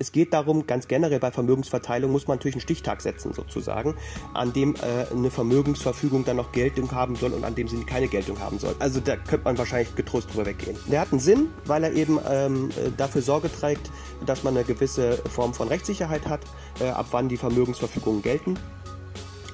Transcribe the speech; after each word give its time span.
Es 0.00 0.12
geht 0.12 0.32
darum, 0.32 0.66
ganz 0.66 0.86
generell 0.86 1.18
bei 1.18 1.32
Vermögensverteilung 1.32 2.12
muss 2.12 2.28
man 2.28 2.36
natürlich 2.36 2.54
einen 2.54 2.62
Stichtag 2.62 3.00
setzen, 3.00 3.32
sozusagen, 3.32 3.94
an 4.32 4.52
dem 4.52 4.76
äh, 4.76 5.12
eine 5.12 5.30
Vermögensverfügung 5.30 6.24
dann 6.24 6.36
noch 6.36 6.52
Geltung 6.52 6.92
haben 6.92 7.16
soll 7.16 7.32
und 7.32 7.44
an 7.44 7.54
dem 7.54 7.66
sie 7.66 7.82
keine 7.84 8.06
Geltung 8.06 8.38
haben 8.38 8.58
soll. 8.58 8.76
Also 8.78 9.00
da 9.00 9.16
könnte 9.16 9.44
man 9.44 9.58
wahrscheinlich 9.58 9.94
getrost 9.96 10.32
drüber 10.32 10.46
weggehen. 10.46 10.76
Der 10.86 11.00
hat 11.00 11.10
einen 11.10 11.20
Sinn, 11.20 11.48
weil 11.64 11.82
er 11.82 11.92
eben 11.92 12.20
ähm, 12.30 12.70
äh, 12.70 12.90
dafür 12.96 13.22
Sorge 13.22 13.50
trägt, 13.50 13.90
dass 14.24 14.44
man 14.44 14.56
eine 14.56 14.64
gewisse 14.64 15.16
Form 15.16 15.52
von 15.52 15.68
Rechtssicherheit 15.68 16.26
hat, 16.28 16.40
äh, 16.80 16.88
ab 16.88 17.08
wann 17.10 17.28
die 17.28 17.36
Vermögensverfügungen 17.36 18.22
gelten. 18.22 18.56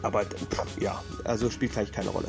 Aber 0.03 0.25
pff, 0.25 0.81
ja, 0.81 1.03
also 1.25 1.49
spielt 1.49 1.77
eigentlich 1.79 1.93
keine 1.93 2.11
Rolle. 2.11 2.29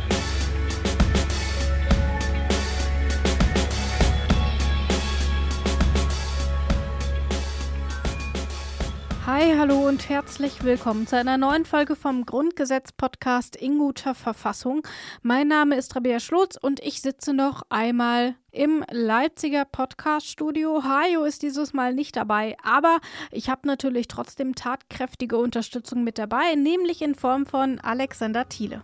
Hi, 9.41 9.55
hallo 9.57 9.87
und 9.87 10.07
herzlich 10.07 10.63
willkommen 10.63 11.07
zu 11.07 11.17
einer 11.17 11.35
neuen 11.35 11.65
Folge 11.65 11.95
vom 11.95 12.27
Grundgesetz-Podcast 12.27 13.55
in 13.55 13.79
guter 13.79 14.13
Verfassung. 14.13 14.85
Mein 15.23 15.47
Name 15.47 15.77
ist 15.77 15.95
Rabea 15.95 16.19
Schlotz 16.19 16.57
und 16.61 16.79
ich 16.79 17.01
sitze 17.01 17.33
noch 17.33 17.63
einmal 17.69 18.35
im 18.51 18.85
Leipziger 18.91 19.65
Podcast-Studio. 19.65 20.83
Hajo 20.83 21.23
ist 21.23 21.41
dieses 21.41 21.73
Mal 21.73 21.95
nicht 21.95 22.17
dabei, 22.17 22.55
aber 22.63 22.99
ich 23.31 23.49
habe 23.49 23.65
natürlich 23.65 24.07
trotzdem 24.07 24.53
tatkräftige 24.53 25.39
Unterstützung 25.39 26.03
mit 26.03 26.19
dabei, 26.19 26.53
nämlich 26.53 27.01
in 27.01 27.15
Form 27.15 27.47
von 27.47 27.79
Alexander 27.79 28.47
Thiele. 28.47 28.83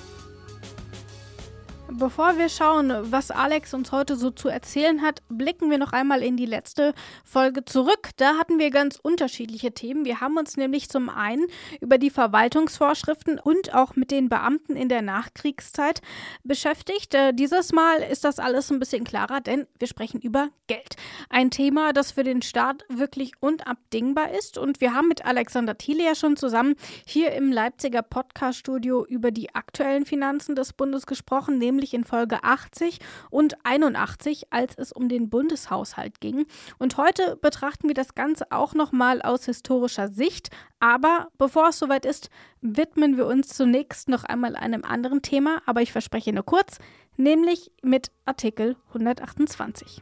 Bevor 2.01 2.39
wir 2.39 2.49
schauen, 2.49 2.91
was 3.11 3.29
Alex 3.29 3.75
uns 3.75 3.91
heute 3.91 4.15
so 4.15 4.31
zu 4.31 4.49
erzählen 4.49 5.03
hat, 5.03 5.21
blicken 5.29 5.69
wir 5.69 5.77
noch 5.77 5.93
einmal 5.93 6.23
in 6.23 6.35
die 6.35 6.47
letzte 6.47 6.95
Folge 7.23 7.63
zurück. 7.63 8.09
Da 8.17 8.39
hatten 8.39 8.57
wir 8.57 8.71
ganz 8.71 8.97
unterschiedliche 8.99 9.71
Themen. 9.71 10.03
Wir 10.03 10.19
haben 10.19 10.35
uns 10.35 10.57
nämlich 10.57 10.89
zum 10.89 11.09
einen 11.09 11.45
über 11.79 11.99
die 11.99 12.09
Verwaltungsvorschriften 12.09 13.37
und 13.37 13.75
auch 13.75 13.95
mit 13.95 14.09
den 14.09 14.29
Beamten 14.29 14.75
in 14.75 14.89
der 14.89 15.03
Nachkriegszeit 15.03 16.01
beschäftigt. 16.43 17.13
Äh, 17.13 17.35
dieses 17.35 17.71
Mal 17.71 17.97
ist 17.97 18.23
das 18.23 18.39
alles 18.39 18.71
ein 18.71 18.79
bisschen 18.79 19.03
klarer, 19.03 19.39
denn 19.39 19.67
wir 19.77 19.87
sprechen 19.87 20.21
über 20.21 20.49
Geld. 20.65 20.95
Ein 21.29 21.51
Thema, 21.51 21.93
das 21.93 22.09
für 22.09 22.23
den 22.23 22.41
Staat 22.41 22.83
wirklich 22.89 23.33
unabdingbar 23.41 24.31
ist. 24.31 24.57
Und 24.57 24.81
wir 24.81 24.95
haben 24.95 25.07
mit 25.07 25.23
Alexander 25.23 25.77
Thiele 25.77 26.03
ja 26.03 26.15
schon 26.15 26.35
zusammen 26.35 26.73
hier 27.05 27.33
im 27.33 27.51
Leipziger 27.51 28.01
Podcaststudio 28.01 29.05
über 29.05 29.29
die 29.29 29.53
aktuellen 29.53 30.07
Finanzen 30.07 30.55
des 30.55 30.73
Bundes 30.73 31.05
gesprochen, 31.05 31.59
nämlich 31.59 31.90
nämlich 31.91 31.93
in 31.93 32.03
Folge 32.03 32.43
80 32.43 32.99
und 33.29 33.55
81, 33.63 34.47
als 34.51 34.75
es 34.77 34.91
um 34.91 35.09
den 35.09 35.29
Bundeshaushalt 35.29 36.21
ging. 36.21 36.45
Und 36.79 36.97
heute 36.97 37.37
betrachten 37.41 37.87
wir 37.87 37.95
das 37.95 38.15
Ganze 38.15 38.51
auch 38.51 38.73
nochmal 38.73 39.21
aus 39.21 39.45
historischer 39.45 40.09
Sicht. 40.09 40.49
Aber 40.79 41.27
bevor 41.37 41.69
es 41.69 41.79
soweit 41.79 42.05
ist, 42.05 42.29
widmen 42.61 43.17
wir 43.17 43.27
uns 43.27 43.49
zunächst 43.49 44.09
noch 44.09 44.23
einmal 44.23 44.55
einem 44.55 44.83
anderen 44.83 45.21
Thema, 45.21 45.61
aber 45.65 45.81
ich 45.81 45.91
verspreche 45.91 46.33
nur 46.33 46.45
kurz, 46.45 46.77
nämlich 47.17 47.71
mit 47.83 48.11
Artikel 48.25 48.75
128. 48.89 50.01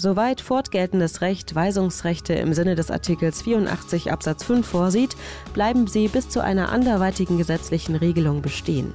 Soweit 0.00 0.40
fortgeltendes 0.40 1.22
Recht 1.22 1.56
Weisungsrechte 1.56 2.32
im 2.34 2.54
Sinne 2.54 2.76
des 2.76 2.88
Artikels 2.90 3.42
84 3.42 4.12
Absatz 4.12 4.44
5 4.44 4.64
vorsieht, 4.64 5.16
bleiben 5.54 5.88
sie 5.88 6.06
bis 6.06 6.28
zu 6.28 6.40
einer 6.40 6.68
anderweitigen 6.70 7.36
gesetzlichen 7.36 7.96
Regelung 7.96 8.40
bestehen. 8.40 8.92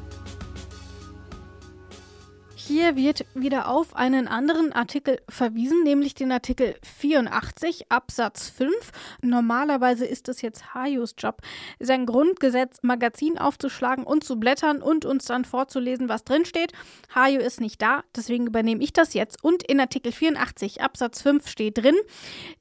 Hier 2.65 2.95
wird 2.95 3.25
wieder 3.33 3.67
auf 3.67 3.93
einen 3.93 4.29
anderen 4.29 4.71
Artikel 4.71 5.19
verwiesen, 5.27 5.83
nämlich 5.83 6.15
den 6.15 6.31
Artikel 6.31 6.75
84 6.97 7.91
Absatz 7.91 8.47
5. 8.51 8.73
Normalerweise 9.21 10.05
ist 10.05 10.29
es 10.29 10.41
jetzt 10.41 10.73
Hayus 10.73 11.13
Job, 11.17 11.41
sein 11.81 12.05
Grundgesetz 12.05 12.77
Magazin 12.81 13.37
aufzuschlagen 13.37 14.05
und 14.05 14.23
zu 14.23 14.39
blättern 14.39 14.81
und 14.81 15.03
uns 15.03 15.25
dann 15.25 15.43
vorzulesen, 15.43 16.07
was 16.07 16.23
drinsteht. 16.23 16.71
Hayu 17.13 17.41
ist 17.41 17.59
nicht 17.59 17.81
da, 17.81 18.05
deswegen 18.15 18.47
übernehme 18.47 18.81
ich 18.81 18.93
das 18.93 19.13
jetzt. 19.13 19.43
Und 19.43 19.63
in 19.63 19.81
Artikel 19.81 20.13
84 20.13 20.81
Absatz 20.81 21.21
5 21.21 21.49
steht 21.49 21.79
drin, 21.79 21.97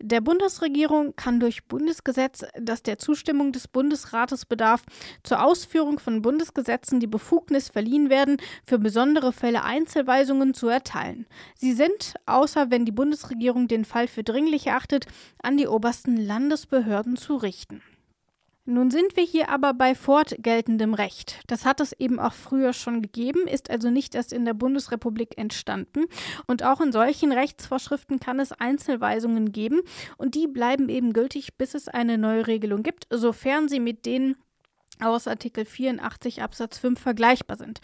der 0.00 0.20
Bundesregierung 0.20 1.14
kann 1.14 1.38
durch 1.38 1.68
Bundesgesetz, 1.68 2.44
das 2.60 2.82
der 2.82 2.98
Zustimmung 2.98 3.52
des 3.52 3.68
Bundesrates 3.68 4.46
bedarf, 4.46 4.82
zur 5.22 5.44
Ausführung 5.44 6.00
von 6.00 6.22
Bundesgesetzen 6.22 6.98
die 6.98 7.06
Befugnis 7.06 7.68
verliehen 7.68 8.10
werden, 8.10 8.38
für 8.66 8.80
besondere 8.80 9.32
Fälle 9.32 9.62
einzeln 9.62 9.91
Einzelweisungen 9.92 10.54
zu 10.54 10.68
erteilen. 10.68 11.26
Sie 11.54 11.72
sind, 11.74 12.14
außer 12.24 12.70
wenn 12.70 12.86
die 12.86 12.92
Bundesregierung 12.92 13.68
den 13.68 13.84
Fall 13.84 14.08
für 14.08 14.22
dringlich 14.22 14.66
erachtet, 14.66 15.06
an 15.42 15.58
die 15.58 15.66
obersten 15.66 16.16
Landesbehörden 16.16 17.16
zu 17.16 17.36
richten. 17.36 17.82
Nun 18.64 18.90
sind 18.90 19.16
wir 19.16 19.24
hier 19.24 19.50
aber 19.50 19.74
bei 19.74 19.94
fortgeltendem 19.94 20.94
Recht. 20.94 21.40
Das 21.48 21.66
hat 21.66 21.80
es 21.80 21.92
eben 21.92 22.18
auch 22.18 22.32
früher 22.32 22.72
schon 22.72 23.02
gegeben, 23.02 23.46
ist 23.48 23.70
also 23.70 23.90
nicht 23.90 24.14
erst 24.14 24.32
in 24.32 24.44
der 24.44 24.54
Bundesrepublik 24.54 25.36
entstanden. 25.36 26.04
Und 26.46 26.62
auch 26.62 26.80
in 26.80 26.92
solchen 26.92 27.32
Rechtsvorschriften 27.32 28.18
kann 28.18 28.40
es 28.40 28.52
Einzelweisungen 28.52 29.52
geben 29.52 29.80
und 30.16 30.36
die 30.36 30.46
bleiben 30.46 30.88
eben 30.88 31.12
gültig, 31.12 31.58
bis 31.58 31.74
es 31.74 31.88
eine 31.88 32.16
neue 32.16 32.46
Regelung 32.46 32.82
gibt, 32.82 33.08
sofern 33.10 33.68
sie 33.68 33.80
mit 33.80 34.06
denen 34.06 34.36
aus 35.02 35.26
Artikel 35.26 35.64
84 35.64 36.42
Absatz 36.42 36.78
5 36.78 37.00
vergleichbar 37.00 37.56
sind. 37.56 37.80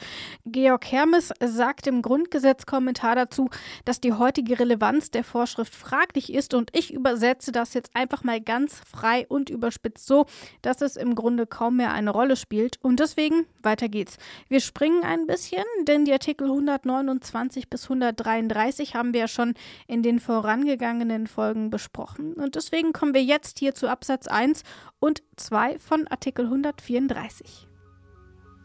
Georg 0.47 0.91
Hermes 0.91 1.33
sagt 1.45 1.87
im 1.87 2.03
Grundgesetzkommentar 2.03 3.15
dazu, 3.17 3.51
dass 3.85 4.01
die 4.01 4.13
heutige 4.13 4.59
Relevanz 4.59 5.11
der 5.11 5.25
Vorschrift 5.25 5.75
fraglich 5.75 6.33
ist 6.33 6.55
und 6.55 6.71
ich 6.77 6.93
übersetze 6.93 7.53
das 7.53 7.75
jetzt 7.75 7.95
einfach 7.95 8.25
mal 8.25 8.41
ganz 8.41 8.81
frei 8.81 9.27
und 9.29 9.51
überspitzt 9.51 10.07
so, 10.07 10.27
dass 10.63 10.81
es 10.81 10.97
im 10.97 11.15
Grunde 11.15 11.47
kaum 11.47 11.77
mehr 11.77 11.93
eine 11.93 12.11
Rolle 12.11 12.37
spielt 12.37 12.79
und 12.83 13.01
deswegen 13.01 13.47
weiter 13.63 13.89
geht's. 13.89 14.17
Wir 14.49 14.61
springen 14.61 15.03
ein 15.03 15.27
bisschen, 15.27 15.65
denn 15.83 16.05
die 16.05 16.13
Artikel 16.13 16.47
129 16.47 17.69
bis 17.69 17.85
133 17.85 18.95
haben 18.95 19.13
wir 19.13 19.21
ja 19.21 19.29
schon 19.29 19.55
in 19.87 20.03
den 20.03 20.21
vorangegangenen 20.21 21.27
Folgen 21.27 21.71
besprochen 21.71 22.35
und 22.35 22.55
deswegen 22.55 22.93
kommen 22.93 23.15
wir 23.15 23.23
jetzt 23.23 23.59
hier 23.59 23.75
zu 23.75 23.89
Absatz 23.89 24.27
1 24.27 24.63
und 25.01 25.23
2 25.37 25.79
von 25.79 26.07
Artikel 26.09 26.47
134. 26.47 27.08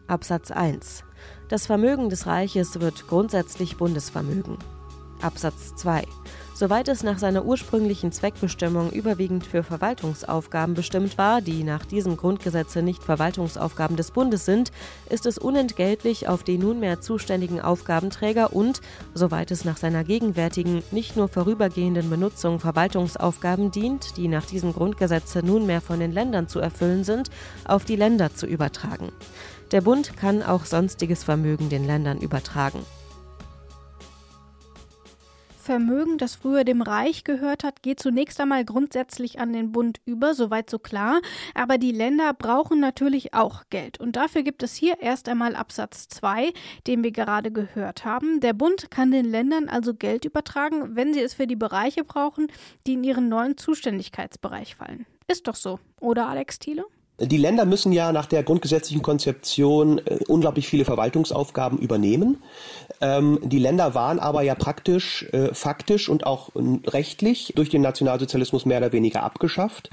Absatz 0.07 0.51
1. 0.51 1.03
Das 1.49 1.65
Vermögen 1.65 2.09
des 2.09 2.27
Reiches 2.27 2.79
wird 2.79 3.07
grundsätzlich 3.07 3.77
Bundesvermögen. 3.77 4.57
Absatz 5.21 5.75
2. 5.75 6.03
Soweit 6.55 6.87
es 6.87 7.01
nach 7.01 7.17
seiner 7.17 7.45
ursprünglichen 7.45 8.11
Zweckbestimmung 8.11 8.91
überwiegend 8.91 9.43
für 9.43 9.63
Verwaltungsaufgaben 9.63 10.75
bestimmt 10.75 11.17
war, 11.17 11.41
die 11.41 11.63
nach 11.63 11.83
diesem 11.83 12.15
Grundgesetze 12.15 12.83
nicht 12.83 13.03
Verwaltungsaufgaben 13.03 13.97
des 13.97 14.11
Bundes 14.11 14.45
sind, 14.45 14.71
ist 15.09 15.25
es 15.25 15.39
unentgeltlich 15.39 16.27
auf 16.27 16.43
die 16.43 16.59
nunmehr 16.59 17.01
zuständigen 17.01 17.59
Aufgabenträger 17.59 18.53
und, 18.53 18.81
soweit 19.15 19.49
es 19.49 19.65
nach 19.65 19.77
seiner 19.77 20.03
gegenwärtigen, 20.03 20.83
nicht 20.91 21.17
nur 21.17 21.27
vorübergehenden 21.27 22.11
Benutzung 22.11 22.59
Verwaltungsaufgaben 22.59 23.71
dient, 23.71 24.15
die 24.17 24.27
nach 24.27 24.45
diesem 24.45 24.73
Grundgesetze 24.73 25.39
nunmehr 25.43 25.81
von 25.81 25.99
den 25.99 26.11
Ländern 26.11 26.47
zu 26.47 26.59
erfüllen 26.59 27.03
sind, 27.03 27.31
auf 27.65 27.83
die 27.83 27.95
Länder 27.95 28.35
zu 28.35 28.45
übertragen. 28.45 29.11
Der 29.71 29.81
Bund 29.81 30.15
kann 30.17 30.43
auch 30.43 30.65
sonstiges 30.65 31.23
Vermögen 31.23 31.69
den 31.69 31.87
Ländern 31.87 32.19
übertragen. 32.19 32.85
Vermögen, 35.63 36.17
das 36.17 36.35
früher 36.35 36.63
dem 36.63 36.81
Reich 36.81 37.23
gehört 37.23 37.63
hat, 37.63 37.81
geht 37.81 37.99
zunächst 37.99 38.39
einmal 38.39 38.65
grundsätzlich 38.65 39.39
an 39.39 39.53
den 39.53 39.71
Bund 39.71 40.01
über, 40.05 40.33
soweit 40.33 40.69
so 40.69 40.77
klar. 40.77 41.21
Aber 41.55 41.77
die 41.77 41.91
Länder 41.91 42.33
brauchen 42.33 42.79
natürlich 42.79 43.33
auch 43.33 43.63
Geld. 43.69 43.99
Und 43.99 44.15
dafür 44.15 44.43
gibt 44.43 44.61
es 44.61 44.75
hier 44.75 44.99
erst 44.99 45.29
einmal 45.29 45.55
Absatz 45.55 46.07
2, 46.09 46.51
den 46.85 47.03
wir 47.03 47.11
gerade 47.11 47.51
gehört 47.51 48.03
haben. 48.03 48.41
Der 48.41 48.53
Bund 48.53 48.91
kann 48.91 49.11
den 49.11 49.25
Ländern 49.25 49.69
also 49.69 49.93
Geld 49.93 50.25
übertragen, 50.25 50.95
wenn 50.95 51.13
sie 51.13 51.21
es 51.21 51.33
für 51.33 51.47
die 51.47 51.55
Bereiche 51.55 52.03
brauchen, 52.03 52.47
die 52.85 52.93
in 52.93 53.03
ihren 53.03 53.29
neuen 53.29 53.57
Zuständigkeitsbereich 53.57 54.75
fallen. 54.75 55.05
Ist 55.27 55.47
doch 55.47 55.55
so, 55.55 55.79
oder 56.01 56.27
Alex 56.27 56.59
Thiele? 56.59 56.85
Die 57.19 57.37
Länder 57.37 57.65
müssen 57.65 57.91
ja 57.91 58.11
nach 58.11 58.25
der 58.25 58.41
grundgesetzlichen 58.41 59.03
Konzeption 59.03 59.99
äh, 59.99 60.17
unglaublich 60.27 60.67
viele 60.67 60.83
Verwaltungsaufgaben 60.83 61.77
übernehmen. 61.77 62.41
Ähm, 63.01 63.37
die 63.43 63.59
Länder 63.59 63.93
waren 63.93 64.17
aber 64.17 64.41
ja 64.41 64.55
praktisch, 64.55 65.23
äh, 65.31 65.53
faktisch 65.53 66.09
und 66.09 66.25
auch 66.25 66.49
äh, 66.55 66.89
rechtlich 66.89 67.53
durch 67.55 67.69
den 67.69 67.83
Nationalsozialismus 67.83 68.65
mehr 68.65 68.79
oder 68.79 68.93
weniger 68.93 69.21
abgeschafft. 69.21 69.91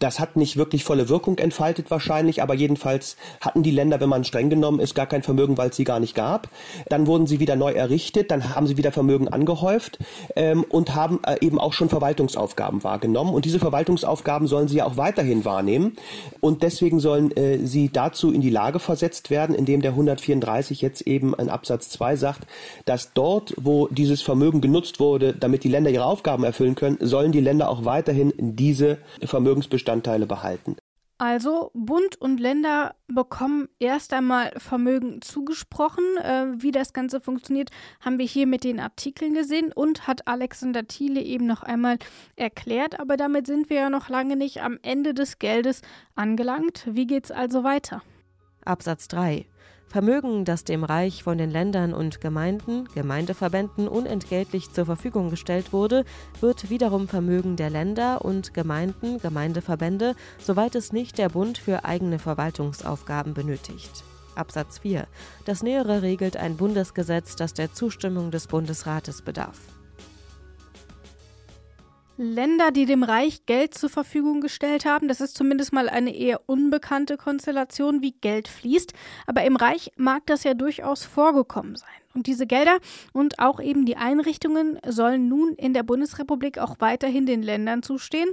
Das 0.00 0.20
hat 0.20 0.36
nicht 0.36 0.58
wirklich 0.58 0.84
volle 0.84 1.08
Wirkung 1.08 1.38
entfaltet 1.38 1.90
wahrscheinlich, 1.90 2.42
aber 2.42 2.54
jedenfalls 2.54 3.16
hatten 3.40 3.62
die 3.62 3.70
Länder, 3.70 4.00
wenn 4.00 4.08
man 4.08 4.24
streng 4.24 4.50
genommen 4.50 4.80
ist, 4.80 4.94
gar 4.94 5.06
kein 5.06 5.22
Vermögen, 5.22 5.56
weil 5.56 5.70
es 5.70 5.76
sie 5.76 5.84
gar 5.84 6.00
nicht 6.00 6.14
gab. 6.14 6.48
Dann 6.88 7.06
wurden 7.06 7.26
sie 7.26 7.40
wieder 7.40 7.56
neu 7.56 7.72
errichtet, 7.72 8.30
dann 8.30 8.54
haben 8.54 8.66
sie 8.66 8.76
wieder 8.76 8.92
Vermögen 8.92 9.28
angehäuft 9.28 9.98
ähm, 10.36 10.64
und 10.68 10.94
haben 10.94 11.20
eben 11.40 11.58
auch 11.58 11.72
schon 11.74 11.88
Verwaltungsaufgaben 11.88 12.82
wahrgenommen. 12.82 13.34
Und 13.34 13.44
diese 13.44 13.58
Verwaltungsaufgaben 13.58 14.46
sollen 14.46 14.68
sie 14.68 14.76
ja 14.76 14.86
auch 14.86 14.96
weiterhin 14.96 15.44
wahrnehmen. 15.44 15.96
Und 16.40 16.49
deswegen 16.58 17.00
sollen 17.00 17.30
äh, 17.36 17.58
sie 17.66 17.90
dazu 17.90 18.32
in 18.32 18.40
die 18.40 18.50
Lage 18.50 18.78
versetzt 18.78 19.30
werden, 19.30 19.54
indem 19.54 19.82
der 19.82 19.92
134 19.92 20.80
jetzt 20.80 21.02
eben 21.02 21.34
in 21.34 21.48
Absatz 21.48 21.90
2 21.90 22.16
sagt, 22.16 22.46
dass 22.84 23.12
dort, 23.12 23.54
wo 23.58 23.88
dieses 23.88 24.22
Vermögen 24.22 24.60
genutzt 24.60 25.00
wurde, 25.00 25.34
damit 25.34 25.64
die 25.64 25.68
Länder 25.68 25.90
ihre 25.90 26.04
Aufgaben 26.04 26.44
erfüllen 26.44 26.74
können, 26.74 26.98
sollen 27.00 27.32
die 27.32 27.40
Länder 27.40 27.68
auch 27.68 27.84
weiterhin 27.84 28.32
diese 28.38 28.98
Vermögensbestände 29.22 29.90
Bestandteile 29.90 30.26
behalten. 30.26 30.76
Also 31.20 31.70
Bund 31.74 32.16
und 32.16 32.40
Länder 32.40 32.94
bekommen 33.06 33.68
erst 33.78 34.14
einmal 34.14 34.52
Vermögen 34.56 35.20
zugesprochen. 35.20 36.02
Äh, 36.16 36.46
wie 36.62 36.70
das 36.70 36.94
Ganze 36.94 37.20
funktioniert, 37.20 37.68
haben 38.00 38.18
wir 38.18 38.24
hier 38.24 38.46
mit 38.46 38.64
den 38.64 38.80
Artikeln 38.80 39.34
gesehen 39.34 39.70
und 39.70 40.06
hat 40.06 40.26
Alexander 40.26 40.86
Thiele 40.86 41.20
eben 41.20 41.44
noch 41.44 41.62
einmal 41.62 41.98
erklärt. 42.36 42.98
Aber 42.98 43.18
damit 43.18 43.46
sind 43.46 43.68
wir 43.68 43.76
ja 43.76 43.90
noch 43.90 44.08
lange 44.08 44.34
nicht 44.34 44.62
am 44.62 44.78
Ende 44.80 45.12
des 45.12 45.38
Geldes 45.38 45.82
angelangt. 46.14 46.88
Wie 46.90 47.06
geht's 47.06 47.30
also 47.30 47.64
weiter? 47.64 48.00
Absatz 48.64 49.06
3. 49.08 49.44
Vermögen, 49.90 50.44
das 50.44 50.62
dem 50.62 50.84
Reich 50.84 51.24
von 51.24 51.36
den 51.36 51.50
Ländern 51.50 51.92
und 51.92 52.20
Gemeinden, 52.20 52.88
Gemeindeverbänden 52.94 53.88
unentgeltlich 53.88 54.70
zur 54.70 54.86
Verfügung 54.86 55.30
gestellt 55.30 55.72
wurde, 55.72 56.04
wird 56.40 56.70
wiederum 56.70 57.08
Vermögen 57.08 57.56
der 57.56 57.70
Länder 57.70 58.24
und 58.24 58.54
Gemeinden, 58.54 59.18
Gemeindeverbände, 59.18 60.14
soweit 60.38 60.76
es 60.76 60.92
nicht 60.92 61.18
der 61.18 61.30
Bund 61.30 61.58
für 61.58 61.84
eigene 61.84 62.20
Verwaltungsaufgaben 62.20 63.34
benötigt. 63.34 64.04
Absatz 64.36 64.78
4. 64.78 65.08
Das 65.44 65.64
Nähere 65.64 66.02
regelt 66.02 66.36
ein 66.36 66.56
Bundesgesetz, 66.56 67.34
das 67.34 67.52
der 67.52 67.72
Zustimmung 67.72 68.30
des 68.30 68.46
Bundesrates 68.46 69.22
bedarf. 69.22 69.58
Länder, 72.20 72.70
die 72.70 72.84
dem 72.84 73.02
Reich 73.02 73.46
Geld 73.46 73.72
zur 73.72 73.88
Verfügung 73.88 74.42
gestellt 74.42 74.84
haben. 74.84 75.08
Das 75.08 75.22
ist 75.22 75.36
zumindest 75.36 75.72
mal 75.72 75.88
eine 75.88 76.14
eher 76.14 76.42
unbekannte 76.46 77.16
Konstellation, 77.16 78.02
wie 78.02 78.12
Geld 78.12 78.46
fließt. 78.46 78.92
Aber 79.26 79.42
im 79.44 79.56
Reich 79.56 79.90
mag 79.96 80.26
das 80.26 80.44
ja 80.44 80.52
durchaus 80.52 81.04
vorgekommen 81.04 81.76
sein. 81.76 81.88
Und 82.12 82.26
diese 82.26 82.46
Gelder 82.46 82.78
und 83.14 83.38
auch 83.38 83.58
eben 83.58 83.86
die 83.86 83.96
Einrichtungen 83.96 84.78
sollen 84.86 85.28
nun 85.28 85.54
in 85.54 85.72
der 85.72 85.82
Bundesrepublik 85.82 86.58
auch 86.58 86.76
weiterhin 86.80 87.24
den 87.24 87.42
Ländern 87.42 87.82
zustehen, 87.82 88.30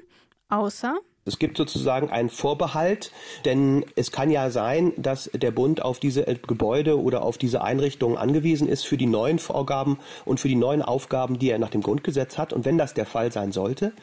außer 0.50 0.98
es 1.28 1.40
gibt 1.40 1.58
sozusagen 1.58 2.10
einen 2.10 2.30
Vorbehalt, 2.30 3.12
denn 3.46 3.86
es 3.96 4.12
kann 4.12 4.32
ja 4.32 4.50
sein, 4.50 4.94
dass 4.98 5.30
der 5.34 5.52
Bund 5.52 5.82
auf 5.82 6.00
diese 6.00 6.24
Gebäude 6.48 7.02
oder 7.02 7.24
auf 7.24 7.38
diese 7.38 7.62
Einrichtungen 7.62 8.18
angewiesen 8.18 8.68
ist 8.68 8.86
für 8.86 8.98
die 8.98 9.06
neuen 9.06 9.40
Vorgaben 9.40 10.00
und 10.26 10.40
für 10.40 10.48
die 10.48 10.56
neuen 10.56 10.82
Aufgaben, 10.82 11.40
die 11.40 11.50
er 11.50 11.60
nach 11.60 11.70
dem 11.70 11.82
Grundgesetz 11.82 12.38
hat. 12.38 12.54
Und 12.54 12.66
wenn 12.66 12.78
das 12.78 12.94
der 12.94 13.06
Fall 13.06 13.32
sein 13.32 13.52
sollte, 13.52 13.94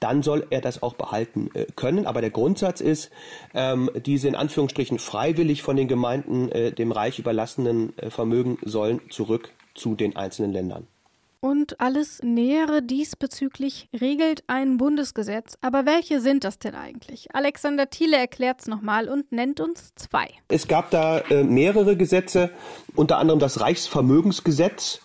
dann 0.00 0.22
soll 0.22 0.46
er 0.50 0.60
das 0.60 0.82
auch 0.82 0.94
behalten 0.94 1.50
äh, 1.54 1.66
können. 1.76 2.06
Aber 2.06 2.20
der 2.20 2.30
Grundsatz 2.30 2.80
ist, 2.80 3.10
ähm, 3.54 3.88
diese 4.04 4.26
in 4.26 4.34
Anführungsstrichen 4.34 4.98
freiwillig 4.98 5.62
von 5.62 5.76
den 5.76 5.86
Gemeinden 5.86 6.50
äh, 6.50 6.72
dem 6.72 6.90
Reich 6.90 7.18
überlassenen 7.18 7.96
äh, 7.98 8.10
Vermögen 8.10 8.58
sollen 8.62 9.00
zurück 9.10 9.50
zu 9.74 9.94
den 9.94 10.16
einzelnen 10.16 10.52
Ländern. 10.52 10.88
Und 11.44 11.80
alles 11.80 12.20
Nähere 12.22 12.82
diesbezüglich 12.82 13.88
regelt 14.00 14.44
ein 14.46 14.76
Bundesgesetz. 14.76 15.58
Aber 15.60 15.86
welche 15.86 16.20
sind 16.20 16.44
das 16.44 16.60
denn 16.60 16.76
eigentlich? 16.76 17.34
Alexander 17.34 17.90
Thiele 17.90 18.16
erklärt 18.16 18.60
es 18.60 18.68
nochmal 18.68 19.08
und 19.08 19.32
nennt 19.32 19.58
uns 19.58 19.92
zwei. 19.96 20.28
Es 20.46 20.68
gab 20.68 20.90
da 20.90 21.18
äh, 21.18 21.42
mehrere 21.42 21.96
Gesetze, 21.96 22.50
unter 22.94 23.18
anderem 23.18 23.40
das 23.40 23.60
Reichsvermögensgesetz 23.60 25.00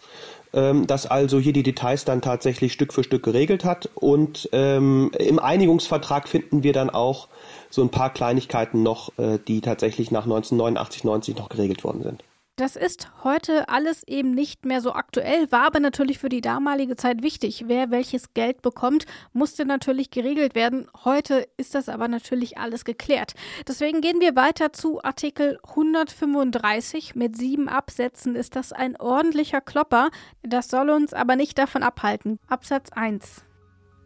ähm, 0.54 0.88
das 0.88 1.06
also 1.06 1.40
hier 1.40 1.54
die 1.54 1.64
Details 1.64 2.06
dann 2.06 2.22
tatsächlich 2.22 2.72
Stück 2.72 2.94
für 2.94 3.04
Stück 3.04 3.24
geregelt 3.24 3.66
hat. 3.66 3.90
Und 3.96 4.48
ähm, 4.52 5.12
im 5.18 5.40
Einigungsvertrag 5.40 6.28
finden 6.28 6.64
wir 6.64 6.74
dann 6.74 6.90
auch 6.90 7.28
so 7.70 7.82
ein 7.82 7.90
paar 7.90 8.14
Kleinigkeiten 8.14 8.84
noch, 8.84 9.18
äh, 9.18 9.40
die 9.48 9.62
tatsächlich 9.62 10.12
nach 10.12 10.24
1989, 10.24 11.04
90 11.04 11.38
noch 11.38 11.50
geregelt 11.50 11.84
worden 11.84 12.04
sind. 12.04 12.24
Das 12.58 12.76
ist 12.76 13.24
heute 13.24 13.70
alles 13.70 14.02
eben 14.08 14.32
nicht 14.32 14.66
mehr 14.66 14.82
so 14.82 14.94
aktuell, 14.94 15.52
war 15.52 15.68
aber 15.68 15.80
natürlich 15.80 16.18
für 16.18 16.28
die 16.28 16.42
damalige 16.42 16.96
Zeit 16.96 17.22
wichtig. 17.22 17.66
Wer 17.68 17.92
welches 17.92 18.34
Geld 18.34 18.64
bekommt, 18.64 19.06
musste 19.32 19.64
natürlich 19.64 20.10
geregelt 20.10 20.56
werden. 20.56 20.90
Heute 21.06 21.48
ist 21.58 21.76
das 21.76 21.88
aber 21.88 22.08
natürlich 22.08 22.58
alles 22.58 22.84
geklärt. 22.84 23.36
Deswegen 23.68 24.02
gehen 24.02 24.20
wir 24.22 24.36
weiter 24.36 24.74
zu 24.74 25.04
Artikel 25.04 25.60
135. 25.68 27.14
Mit 27.14 27.38
sieben 27.38 27.70
Absätzen 27.70 28.36
ist 28.36 28.56
das 28.56 28.74
ein 28.74 29.00
ordentlicher 29.00 29.62
Klopper. 29.62 30.10
Das 30.42 30.68
soll 30.68 30.90
uns 30.90 31.14
aber 31.14 31.36
nicht 31.36 31.60
davon 31.60 31.84
abhalten. 31.84 32.40
Absatz 32.48 32.90
1. 32.92 33.46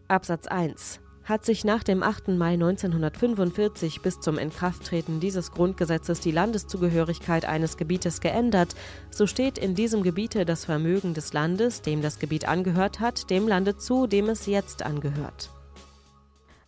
Absatz 0.10 0.48
1 0.48 1.01
hat 1.24 1.46
sich 1.46 1.64
nach 1.64 1.84
dem 1.84 2.04
8. 2.04 2.30
Mai 2.30 2.54
1945 2.54 4.02
bis 4.02 4.20
zum 4.20 4.38
Inkrafttreten 4.38 5.20
dieses 5.20 5.52
Grundgesetzes 5.52 6.20
die 6.20 6.32
Landeszugehörigkeit 6.32 7.46
eines 7.46 7.78
Gebietes 7.78 8.22
geändert, 8.22 8.76
so 9.10 9.28
steht 9.28 9.58
in 9.58 9.76
diesem 9.76 10.04
Gebiete 10.04 10.46
das 10.46 10.66
Vermögen 10.66 11.14
des 11.14 11.34
Landes, 11.34 11.82
dem 11.82 12.02
das 12.02 12.20
Gebiet 12.20 12.48
angehört 12.48 13.00
hat, 13.00 13.30
dem 13.30 13.48
Lande 13.48 13.78
zu, 13.78 14.08
dem 14.08 14.30
es 14.30 14.46
jetzt 14.46 14.84
angehört. 14.84 15.50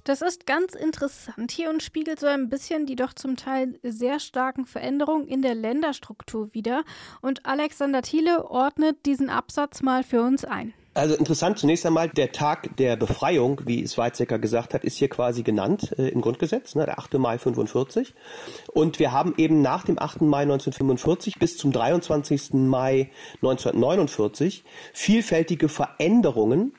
Das 0.04 0.22
ist 0.22 0.46
ganz 0.46 0.76
interessant 0.76 1.52
hier 1.52 1.70
und 1.70 1.82
spiegelt 1.82 2.20
so 2.20 2.28
ein 2.28 2.50
bisschen 2.50 2.86
die 2.86 2.98
doch 2.98 3.14
zum 3.14 3.38
Teil 3.38 3.80
sehr 3.84 4.20
starken 4.20 4.66
Veränderungen 4.66 5.28
in 5.28 5.42
der 5.42 5.56
Länderstruktur 5.56 6.54
wider. 6.54 6.84
Und 7.22 7.46
Alexander 7.46 8.02
Thiele 8.02 8.46
ordnet 8.50 9.06
diesen 9.06 9.30
Absatz 9.30 9.82
mal 9.82 10.04
für 10.04 10.22
uns 10.22 10.44
ein. 10.44 10.74
Also 10.96 11.16
interessant 11.16 11.58
zunächst 11.58 11.86
einmal, 11.88 12.10
der 12.10 12.32
Tag 12.32 12.78
der 12.78 12.96
Befreiung, 12.96 13.62
wie 13.66 13.82
es 13.82 13.98
Weizsäcker 13.98 14.38
gesagt 14.38 14.76
hat, 14.76 14.84
ist 14.84 14.98
hier 14.98 15.10
quasi 15.10 15.42
genannt 15.42 15.96
äh, 15.98 16.10
im 16.10 16.22
Grundgesetz, 16.22 16.76
ne, 16.76 16.86
der 16.86 17.00
8. 17.00 17.16
Mai 17.16 17.40
45. 17.40 18.14
Und 18.74 19.00
wir 19.00 19.12
haben 19.12 19.34
eben 19.38 19.64
nach 19.64 19.86
dem 19.86 19.98
8. 19.98 20.22
Mai 20.22 20.44
1945 20.44 21.40
bis 21.40 21.58
zum 21.58 21.72
23. 21.72 22.54
Mai 22.54 23.10
1949 23.42 24.64
vielfältige 24.94 25.68
Veränderungen 25.68 26.74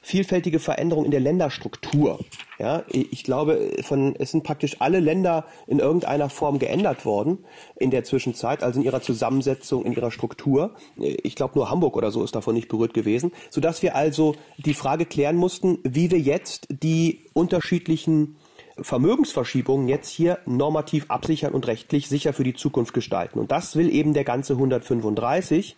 vielfältige 0.00 0.58
Veränderungen 0.58 1.06
in 1.06 1.10
der 1.10 1.20
Länderstruktur. 1.20 2.18
Ja, 2.58 2.84
ich 2.88 3.24
glaube, 3.24 3.70
von, 3.82 4.14
es 4.16 4.32
sind 4.32 4.44
praktisch 4.44 4.76
alle 4.80 5.00
Länder 5.00 5.46
in 5.66 5.78
irgendeiner 5.78 6.28
Form 6.28 6.58
geändert 6.58 7.06
worden 7.06 7.38
in 7.76 7.90
der 7.90 8.04
Zwischenzeit, 8.04 8.62
also 8.62 8.80
in 8.80 8.86
ihrer 8.86 9.00
Zusammensetzung, 9.00 9.84
in 9.84 9.92
ihrer 9.92 10.10
Struktur. 10.10 10.74
Ich 10.96 11.36
glaube, 11.36 11.54
nur 11.58 11.70
Hamburg 11.70 11.96
oder 11.96 12.10
so 12.10 12.22
ist 12.22 12.34
davon 12.34 12.54
nicht 12.54 12.68
berührt 12.68 12.92
gewesen, 12.92 13.32
sodass 13.48 13.82
wir 13.82 13.96
also 13.96 14.34
die 14.58 14.74
Frage 14.74 15.06
klären 15.06 15.36
mussten, 15.36 15.78
wie 15.84 16.10
wir 16.10 16.18
jetzt 16.18 16.66
die 16.70 17.24
unterschiedlichen 17.32 18.36
Vermögensverschiebungen 18.78 19.88
jetzt 19.88 20.08
hier 20.08 20.38
normativ 20.46 21.06
absichern 21.08 21.52
und 21.52 21.66
rechtlich 21.66 22.08
sicher 22.08 22.32
für 22.32 22.44
die 22.44 22.54
Zukunft 22.54 22.94
gestalten. 22.94 23.38
Und 23.38 23.50
das 23.50 23.76
will 23.76 23.92
eben 23.92 24.14
der 24.14 24.24
ganze 24.24 24.54
135. 24.54 25.76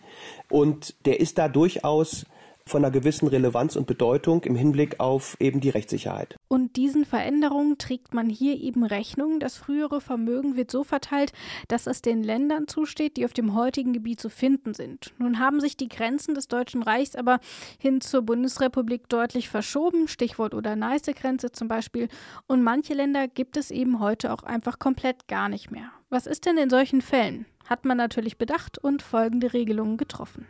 Und 0.49 0.95
der 1.05 1.19
ist 1.19 1.37
da 1.37 1.47
durchaus 1.47 2.25
von 2.67 2.83
einer 2.83 2.91
gewissen 2.91 3.27
Relevanz 3.27 3.75
und 3.75 3.87
Bedeutung 3.87 4.43
im 4.43 4.55
Hinblick 4.55 4.99
auf 4.99 5.35
eben 5.39 5.59
die 5.59 5.69
Rechtssicherheit. 5.69 6.35
Und 6.47 6.75
diesen 6.75 7.05
Veränderungen 7.05 7.77
trägt 7.77 8.13
man 8.13 8.29
hier 8.29 8.59
eben 8.59 8.83
Rechnung. 8.83 9.39
Das 9.39 9.57
frühere 9.57 10.01
Vermögen 10.01 10.55
wird 10.55 10.71
so 10.71 10.83
verteilt, 10.83 11.33
dass 11.67 11.87
es 11.87 12.01
den 12.01 12.23
Ländern 12.23 12.67
zusteht, 12.67 13.17
die 13.17 13.25
auf 13.25 13.33
dem 13.33 13.53
heutigen 13.53 13.93
Gebiet 13.93 14.19
zu 14.19 14.29
finden 14.29 14.73
sind. 14.73 15.13
Nun 15.17 15.39
haben 15.39 15.59
sich 15.59 15.77
die 15.77 15.89
Grenzen 15.89 16.35
des 16.35 16.47
Deutschen 16.47 16.83
Reichs 16.83 17.15
aber 17.15 17.39
hin 17.79 18.01
zur 18.01 18.21
Bundesrepublik 18.21 19.09
deutlich 19.09 19.49
verschoben, 19.49 20.07
Stichwort 20.07 20.53
oder 20.53 20.75
Neiße-Grenze 20.75 21.51
zum 21.51 21.67
Beispiel. 21.67 22.07
Und 22.47 22.63
manche 22.63 22.93
Länder 22.93 23.27
gibt 23.27 23.57
es 23.57 23.71
eben 23.71 23.99
heute 23.99 24.33
auch 24.33 24.43
einfach 24.43 24.79
komplett 24.79 25.27
gar 25.27 25.49
nicht 25.49 25.71
mehr. 25.71 25.91
Was 26.09 26.27
ist 26.27 26.45
denn 26.45 26.57
in 26.57 26.69
solchen 26.69 27.01
Fällen? 27.01 27.45
Hat 27.65 27.85
man 27.85 27.97
natürlich 27.97 28.37
bedacht 28.37 28.77
und 28.77 29.01
folgende 29.01 29.53
Regelungen 29.53 29.97
getroffen. 29.97 30.45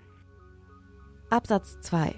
Absatz 1.33 1.79
2 1.81 2.13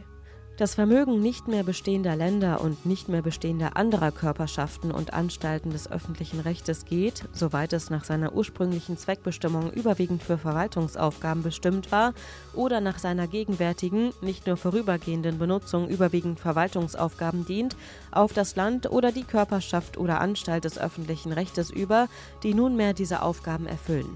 Das 0.58 0.76
Vermögen 0.76 1.22
nicht 1.22 1.48
mehr 1.48 1.64
bestehender 1.64 2.18
Länder 2.18 2.60
und 2.60 2.86
nicht 2.86 3.08
mehr 3.08 3.22
bestehender 3.22 3.78
anderer 3.78 4.12
Körperschaften 4.12 4.92
und 4.92 5.14
Anstalten 5.14 5.70
des 5.70 5.90
öffentlichen 5.90 6.42
Rechtes 6.42 6.84
geht, 6.84 7.24
soweit 7.32 7.72
es 7.72 7.90
nach 7.90 8.04
seiner 8.04 8.34
ursprünglichen 8.34 8.98
Zweckbestimmung 8.98 9.72
überwiegend 9.72 10.22
für 10.22 10.38
Verwaltungsaufgaben 10.38 11.44
bestimmt 11.44 11.94
war 11.94 12.14
oder 12.54 12.82
nach 12.82 13.00
seiner 13.00 13.28
gegenwärtigen, 13.28 14.12
nicht 14.20 14.48
nur 14.48 14.58
vorübergehenden 14.58 15.40
Benutzung 15.40 15.88
überwiegend 15.88 16.42
Verwaltungsaufgaben 16.42 17.46
dient, 17.46 17.78
auf 18.12 18.34
das 18.34 18.58
Land 18.58 18.92
oder 18.92 19.14
die 19.14 19.24
Körperschaft 19.24 19.98
oder 19.98 20.20
Anstalt 20.20 20.66
des 20.66 20.78
öffentlichen 20.78 21.32
Rechtes 21.32 21.72
über, 21.72 22.10
die 22.44 22.54
nunmehr 22.54 22.92
diese 22.92 23.22
Aufgaben 23.22 23.66
erfüllen. 23.66 24.14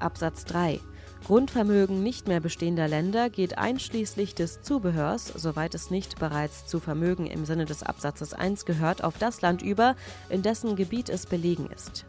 Absatz 0.00 0.44
3 0.46 0.80
Grundvermögen 1.26 2.02
nicht 2.02 2.28
mehr 2.28 2.40
bestehender 2.40 2.88
Länder 2.88 3.30
geht 3.30 3.58
einschließlich 3.58 4.34
des 4.34 4.62
Zubehörs, 4.62 5.26
soweit 5.28 5.74
es 5.74 5.90
nicht 5.90 6.18
bereits 6.18 6.66
zu 6.66 6.80
Vermögen 6.80 7.26
im 7.26 7.44
Sinne 7.44 7.66
des 7.66 7.82
Absatzes 7.82 8.34
1 8.34 8.64
gehört, 8.64 9.04
auf 9.04 9.18
das 9.18 9.40
Land 9.40 9.62
über, 9.62 9.94
in 10.28 10.42
dessen 10.42 10.76
Gebiet 10.76 11.08
es 11.08 11.26
belegen 11.26 11.68
ist. 11.70 12.06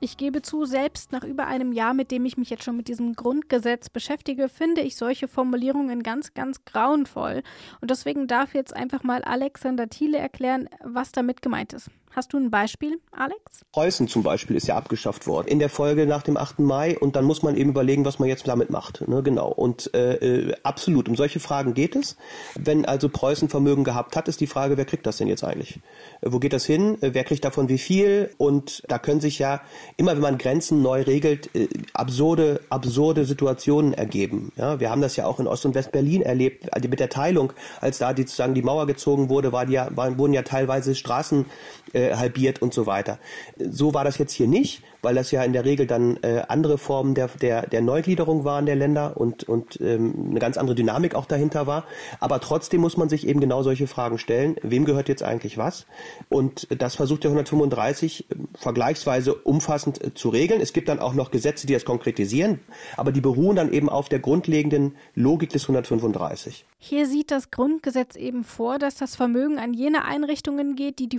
Ich 0.00 0.16
gebe 0.16 0.42
zu, 0.42 0.64
selbst 0.64 1.10
nach 1.10 1.24
über 1.24 1.48
einem 1.48 1.72
Jahr, 1.72 1.92
mit 1.92 2.12
dem 2.12 2.24
ich 2.24 2.36
mich 2.36 2.50
jetzt 2.50 2.62
schon 2.62 2.76
mit 2.76 2.86
diesem 2.86 3.14
Grundgesetz 3.14 3.88
beschäftige, 3.90 4.48
finde 4.48 4.82
ich 4.82 4.94
solche 4.94 5.26
Formulierungen 5.26 6.04
ganz, 6.04 6.34
ganz 6.34 6.64
grauenvoll. 6.64 7.42
Und 7.80 7.90
deswegen 7.90 8.28
darf 8.28 8.54
jetzt 8.54 8.76
einfach 8.76 9.02
mal 9.02 9.24
Alexander 9.24 9.88
Thiele 9.88 10.18
erklären, 10.18 10.68
was 10.84 11.10
damit 11.10 11.42
gemeint 11.42 11.72
ist. 11.72 11.90
Hast 12.14 12.32
du 12.32 12.38
ein 12.38 12.50
Beispiel, 12.50 13.00
Alex? 13.12 13.38
Preußen 13.72 14.08
zum 14.08 14.22
Beispiel 14.22 14.56
ist 14.56 14.66
ja 14.66 14.76
abgeschafft 14.76 15.26
worden 15.26 15.48
in 15.48 15.58
der 15.58 15.68
Folge 15.68 16.06
nach 16.06 16.22
dem 16.22 16.36
8. 16.36 16.60
Mai 16.60 16.98
und 16.98 17.16
dann 17.16 17.24
muss 17.24 17.42
man 17.42 17.56
eben 17.56 17.70
überlegen, 17.70 18.04
was 18.04 18.18
man 18.18 18.28
jetzt 18.28 18.46
damit 18.48 18.70
macht. 18.70 19.06
Ne, 19.06 19.22
genau. 19.22 19.48
Und 19.48 19.92
äh, 19.94 20.14
äh, 20.14 20.54
absolut, 20.62 21.08
um 21.08 21.16
solche 21.16 21.40
Fragen 21.40 21.74
geht 21.74 21.96
es. 21.96 22.16
Wenn 22.54 22.86
also 22.86 23.08
Preußen 23.08 23.48
Vermögen 23.48 23.84
gehabt 23.84 24.16
hat, 24.16 24.28
ist 24.28 24.40
die 24.40 24.46
Frage, 24.46 24.76
wer 24.76 24.84
kriegt 24.84 25.06
das 25.06 25.18
denn 25.18 25.28
jetzt 25.28 25.44
eigentlich? 25.44 25.80
Äh, 26.20 26.32
wo 26.32 26.38
geht 26.38 26.52
das 26.52 26.64
hin? 26.64 27.00
Äh, 27.02 27.10
wer 27.12 27.24
kriegt 27.24 27.44
davon 27.44 27.68
wie 27.68 27.78
viel? 27.78 28.30
Und 28.38 28.82
da 28.88 28.98
können 28.98 29.20
sich 29.20 29.38
ja 29.38 29.60
immer, 29.96 30.12
wenn 30.12 30.22
man 30.22 30.38
Grenzen 30.38 30.82
neu 30.82 31.02
regelt, 31.02 31.54
äh, 31.54 31.68
absurde, 31.92 32.60
absurde 32.70 33.24
Situationen 33.24 33.92
ergeben. 33.92 34.52
Ja, 34.56 34.80
wir 34.80 34.90
haben 34.90 35.02
das 35.02 35.16
ja 35.16 35.26
auch 35.26 35.40
in 35.40 35.46
Ost- 35.46 35.66
und 35.66 35.74
West-Berlin 35.74 36.22
erlebt, 36.22 36.72
also 36.72 36.88
mit 36.88 37.00
der 37.00 37.10
Teilung, 37.10 37.52
als 37.80 37.98
da 37.98 38.12
die, 38.12 38.22
sozusagen 38.22 38.54
die 38.54 38.62
Mauer 38.62 38.86
gezogen 38.86 39.28
wurde, 39.28 39.52
war 39.52 39.66
die 39.66 39.74
ja, 39.74 39.88
waren, 39.94 40.18
wurden 40.18 40.32
ja 40.32 40.42
teilweise 40.42 40.94
Straßen 40.94 41.46
äh, 41.92 41.97
halbiert 41.98 42.62
und 42.62 42.74
so 42.74 42.86
weiter. 42.86 43.18
So 43.58 43.94
war 43.94 44.04
das 44.04 44.18
jetzt 44.18 44.32
hier 44.32 44.46
nicht, 44.46 44.82
weil 45.02 45.14
das 45.14 45.30
ja 45.30 45.42
in 45.42 45.52
der 45.52 45.64
Regel 45.64 45.86
dann 45.86 46.18
äh, 46.22 46.42
andere 46.48 46.78
Formen 46.78 47.14
der, 47.14 47.28
der, 47.28 47.66
der 47.66 47.80
Neugliederung 47.80 48.44
waren 48.44 48.66
der 48.66 48.76
Länder 48.76 49.16
und, 49.16 49.44
und 49.44 49.80
ähm, 49.80 50.28
eine 50.30 50.40
ganz 50.40 50.56
andere 50.56 50.74
Dynamik 50.74 51.14
auch 51.14 51.26
dahinter 51.26 51.66
war. 51.66 51.84
Aber 52.20 52.40
trotzdem 52.40 52.80
muss 52.80 52.96
man 52.96 53.08
sich 53.08 53.26
eben 53.26 53.40
genau 53.40 53.62
solche 53.62 53.86
Fragen 53.86 54.18
stellen. 54.18 54.56
Wem 54.62 54.84
gehört 54.84 55.08
jetzt 55.08 55.22
eigentlich 55.22 55.58
was? 55.58 55.86
Und 56.28 56.66
das 56.80 56.96
versucht 56.96 57.24
der 57.24 57.30
135 57.30 58.30
äh, 58.30 58.34
vergleichsweise 58.54 59.34
umfassend 59.34 60.02
äh, 60.02 60.14
zu 60.14 60.28
regeln. 60.30 60.60
Es 60.60 60.72
gibt 60.72 60.88
dann 60.88 60.98
auch 60.98 61.14
noch 61.14 61.30
Gesetze, 61.30 61.66
die 61.66 61.74
das 61.74 61.84
konkretisieren, 61.84 62.60
aber 62.96 63.12
die 63.12 63.20
beruhen 63.20 63.56
dann 63.56 63.72
eben 63.72 63.88
auf 63.88 64.08
der 64.08 64.18
grundlegenden 64.18 64.96
Logik 65.14 65.50
des 65.50 65.64
135. 65.64 66.64
Hier 66.80 67.06
sieht 67.06 67.30
das 67.30 67.50
Grundgesetz 67.50 68.14
eben 68.14 68.44
vor, 68.44 68.78
dass 68.78 68.94
das 68.94 69.16
Vermögen 69.16 69.58
an 69.58 69.74
jene 69.74 70.04
Einrichtungen 70.04 70.76
geht, 70.76 70.98
die 71.00 71.08
die 71.08 71.18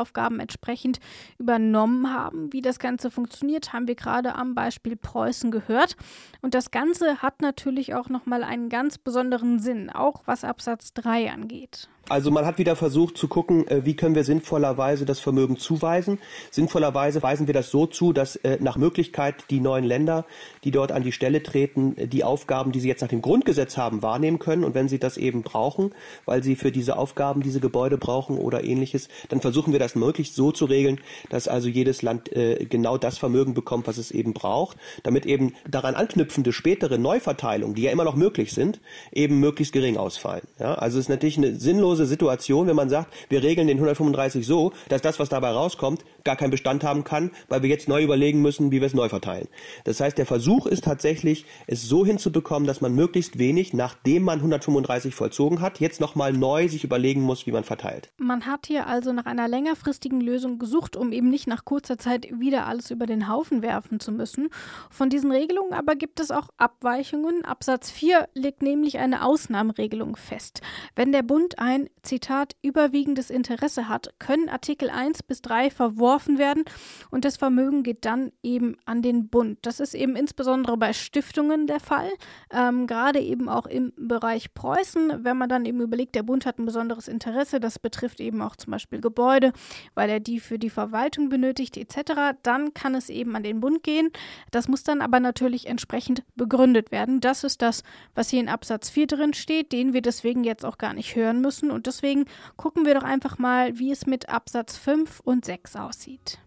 Verwaltungsaufgaben 0.00 0.40
entsprechend 0.40 1.00
übernommen 1.38 2.12
haben. 2.12 2.52
Wie 2.52 2.62
das 2.62 2.78
Ganze 2.78 3.10
funktioniert, 3.10 3.72
haben 3.72 3.86
wir 3.86 3.94
gerade 3.94 4.34
am 4.34 4.54
Beispiel 4.54 4.96
Preußen 4.96 5.50
gehört. 5.50 5.96
Und 6.42 6.54
das 6.54 6.70
Ganze 6.70 7.22
hat 7.22 7.42
natürlich 7.42 7.94
auch 7.94 8.08
nochmal 8.08 8.42
einen 8.42 8.68
ganz 8.68 8.98
besonderen 8.98 9.58
Sinn, 9.58 9.90
auch 9.90 10.22
was 10.26 10.44
Absatz 10.44 10.92
3 10.94 11.30
angeht. 11.32 11.88
Also 12.10 12.32
man 12.32 12.44
hat 12.44 12.58
wieder 12.58 12.74
versucht 12.74 13.16
zu 13.16 13.28
gucken, 13.28 13.68
äh, 13.68 13.84
wie 13.84 13.94
können 13.94 14.16
wir 14.16 14.24
sinnvollerweise 14.24 15.04
das 15.04 15.20
Vermögen 15.20 15.58
zuweisen. 15.58 16.18
Sinnvollerweise 16.50 17.22
weisen 17.22 17.46
wir 17.46 17.54
das 17.54 17.70
so 17.70 17.86
zu, 17.86 18.12
dass 18.12 18.34
äh, 18.34 18.58
nach 18.60 18.76
Möglichkeit 18.76 19.36
die 19.48 19.60
neuen 19.60 19.84
Länder, 19.84 20.24
die 20.64 20.72
dort 20.72 20.90
an 20.90 21.04
die 21.04 21.12
Stelle 21.12 21.40
treten, 21.40 21.96
äh, 21.96 22.08
die 22.08 22.24
Aufgaben, 22.24 22.72
die 22.72 22.80
sie 22.80 22.88
jetzt 22.88 23.02
nach 23.02 23.08
dem 23.08 23.22
Grundgesetz 23.22 23.76
haben, 23.76 24.02
wahrnehmen 24.02 24.40
können. 24.40 24.64
Und 24.64 24.74
wenn 24.74 24.88
sie 24.88 24.98
das 24.98 25.18
eben 25.18 25.42
brauchen, 25.42 25.92
weil 26.24 26.42
sie 26.42 26.56
für 26.56 26.72
diese 26.72 26.96
Aufgaben 26.96 27.44
diese 27.44 27.60
Gebäude 27.60 27.96
brauchen 27.96 28.38
oder 28.38 28.64
ähnliches, 28.64 29.08
dann 29.28 29.40
versuchen 29.40 29.72
wir 29.72 29.78
das 29.78 29.94
möglichst 29.94 30.34
so 30.34 30.50
zu 30.50 30.64
regeln, 30.64 31.00
dass 31.28 31.46
also 31.46 31.68
jedes 31.68 32.02
Land 32.02 32.30
genau 32.32 32.98
das 32.98 33.18
Vermögen 33.18 33.54
bekommt, 33.54 33.86
was 33.86 33.98
es 33.98 34.10
eben 34.10 34.32
braucht, 34.32 34.76
damit 35.02 35.26
eben 35.26 35.54
daran 35.68 35.94
anknüpfende 35.94 36.52
spätere 36.52 36.98
Neuverteilungen, 36.98 37.74
die 37.74 37.82
ja 37.82 37.90
immer 37.90 38.04
noch 38.04 38.16
möglich 38.16 38.52
sind, 38.52 38.80
eben 39.12 39.38
möglichst 39.38 39.72
gering 39.72 39.96
ausfallen. 39.96 40.42
Ja, 40.58 40.74
also 40.74 40.98
es 40.98 41.04
ist 41.04 41.08
natürlich 41.08 41.38
eine 41.38 41.54
sinnlose 41.54 41.99
kuriose 42.00 42.06
Situation, 42.06 42.66
wenn 42.66 42.76
man 42.76 42.88
sagt, 42.88 43.12
wir 43.28 43.42
regeln 43.42 43.68
den 43.68 43.76
135 43.76 44.46
so, 44.46 44.72
dass 44.88 45.02
das, 45.02 45.18
was 45.18 45.28
dabei 45.28 45.50
rauskommt, 45.50 46.04
gar 46.24 46.36
keinen 46.36 46.50
Bestand 46.50 46.84
haben 46.84 47.04
kann, 47.04 47.30
weil 47.48 47.62
wir 47.62 47.68
jetzt 47.68 47.88
neu 47.88 48.02
überlegen 48.02 48.42
müssen, 48.42 48.70
wie 48.70 48.80
wir 48.80 48.86
es 48.86 48.94
neu 48.94 49.08
verteilen. 49.08 49.48
Das 49.84 50.00
heißt, 50.00 50.18
der 50.18 50.26
Versuch 50.26 50.66
ist 50.66 50.84
tatsächlich, 50.84 51.44
es 51.66 51.82
so 51.82 52.04
hinzubekommen, 52.04 52.66
dass 52.66 52.80
man 52.80 52.94
möglichst 52.94 53.38
wenig, 53.38 53.72
nachdem 53.72 54.24
man 54.24 54.38
135 54.38 55.14
vollzogen 55.14 55.60
hat, 55.60 55.80
jetzt 55.80 56.00
nochmal 56.00 56.32
neu 56.32 56.68
sich 56.68 56.84
überlegen 56.84 57.22
muss, 57.22 57.46
wie 57.46 57.52
man 57.52 57.64
verteilt. 57.64 58.10
Man 58.18 58.46
hat 58.46 58.66
hier 58.66 58.86
also 58.86 59.12
nach 59.12 59.26
einer 59.26 59.48
längerfristigen 59.48 60.20
Lösung 60.20 60.58
gesucht, 60.58 60.96
um 60.96 61.12
eben 61.12 61.28
nicht 61.28 61.46
nach 61.46 61.64
kurzer 61.64 61.98
Zeit 61.98 62.28
wieder 62.38 62.66
alles 62.66 62.90
über 62.90 63.06
den 63.06 63.28
Haufen 63.28 63.62
werfen 63.62 64.00
zu 64.00 64.12
müssen. 64.12 64.48
Von 64.90 65.10
diesen 65.10 65.32
Regelungen 65.32 65.72
aber 65.72 65.96
gibt 65.96 66.20
es 66.20 66.30
auch 66.30 66.48
Abweichungen. 66.56 67.44
Absatz 67.44 67.90
4 67.90 68.28
legt 68.34 68.62
nämlich 68.62 68.98
eine 68.98 69.24
Ausnahmeregelung 69.24 70.16
fest. 70.16 70.60
Wenn 70.94 71.12
der 71.12 71.22
Bund 71.22 71.58
ein, 71.58 71.89
Zitat, 72.02 72.56
überwiegendes 72.62 73.30
Interesse 73.30 73.88
hat, 73.88 74.14
können 74.18 74.48
Artikel 74.48 74.90
1 74.90 75.22
bis 75.22 75.42
3 75.42 75.70
verworfen 75.70 76.38
werden 76.38 76.64
und 77.10 77.24
das 77.24 77.36
Vermögen 77.36 77.82
geht 77.82 78.04
dann 78.04 78.32
eben 78.42 78.76
an 78.86 79.02
den 79.02 79.28
Bund. 79.28 79.58
Das 79.62 79.80
ist 79.80 79.94
eben 79.94 80.16
insbesondere 80.16 80.76
bei 80.76 80.92
Stiftungen 80.92 81.66
der 81.66 81.80
Fall, 81.80 82.10
ähm, 82.50 82.86
gerade 82.86 83.20
eben 83.20 83.48
auch 83.48 83.66
im 83.66 83.92
Bereich 83.96 84.54
Preußen, 84.54 85.24
wenn 85.24 85.36
man 85.36 85.48
dann 85.48 85.64
eben 85.66 85.80
überlegt, 85.80 86.14
der 86.14 86.22
Bund 86.22 86.46
hat 86.46 86.58
ein 86.58 86.66
besonderes 86.66 87.08
Interesse, 87.08 87.60
das 87.60 87.78
betrifft 87.78 88.20
eben 88.20 88.40
auch 88.42 88.56
zum 88.56 88.70
Beispiel 88.70 89.00
Gebäude, 89.00 89.52
weil 89.94 90.08
er 90.10 90.20
die 90.20 90.40
für 90.40 90.58
die 90.58 90.70
Verwaltung 90.70 91.28
benötigt 91.28 91.76
etc., 91.76 92.38
dann 92.42 92.74
kann 92.74 92.94
es 92.94 93.10
eben 93.10 93.36
an 93.36 93.42
den 93.42 93.60
Bund 93.60 93.82
gehen. 93.82 94.10
Das 94.50 94.68
muss 94.68 94.82
dann 94.82 95.02
aber 95.02 95.20
natürlich 95.20 95.66
entsprechend 95.66 96.22
begründet 96.34 96.90
werden. 96.90 97.20
Das 97.20 97.44
ist 97.44 97.62
das, 97.62 97.82
was 98.14 98.30
hier 98.30 98.40
in 98.40 98.48
Absatz 98.48 98.90
4 98.90 99.06
drin 99.06 99.34
steht, 99.34 99.72
den 99.72 99.92
wir 99.92 100.02
deswegen 100.02 100.44
jetzt 100.44 100.64
auch 100.64 100.78
gar 100.78 100.94
nicht 100.94 101.14
hören 101.14 101.40
müssen 101.40 101.70
und 101.80 101.86
deswegen 101.86 102.26
gucken 102.58 102.84
wir 102.84 102.92
doch 102.92 103.04
einfach 103.04 103.38
mal, 103.38 103.78
wie 103.78 103.90
es 103.90 104.04
mit 104.04 104.28
Absatz 104.28 104.76
5 104.76 105.20
und 105.20 105.46
6 105.46 105.76
aussieht. 105.76 106.38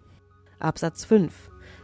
Absatz 0.60 1.06
5 1.06 1.34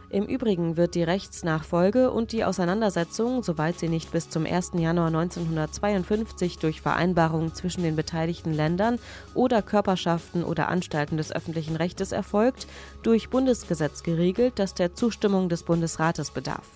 im 0.08 0.24
Übrigen 0.26 0.76
wird 0.76 0.96
die 0.96 1.04
Rechtsnachfolge 1.04 2.10
und 2.10 2.32
die 2.32 2.44
Auseinandersetzung, 2.44 3.44
soweit 3.44 3.78
sie 3.78 3.88
nicht 3.88 4.10
bis 4.10 4.28
zum 4.28 4.44
1. 4.44 4.72
Januar 4.74 5.06
1952 5.06 6.58
durch 6.58 6.80
Vereinbarungen 6.80 7.54
zwischen 7.54 7.84
den 7.84 7.94
beteiligten 7.94 8.52
Ländern 8.52 8.98
oder 9.34 9.62
Körperschaften 9.62 10.42
oder 10.42 10.68
Anstalten 10.68 11.16
des 11.16 11.32
öffentlichen 11.32 11.76
Rechtes 11.76 12.10
erfolgt, 12.10 12.66
durch 13.04 13.30
Bundesgesetz 13.30 14.02
geregelt, 14.02 14.54
das 14.56 14.74
der 14.74 14.94
Zustimmung 14.94 15.48
des 15.48 15.62
Bundesrates 15.62 16.32
bedarf. 16.32 16.66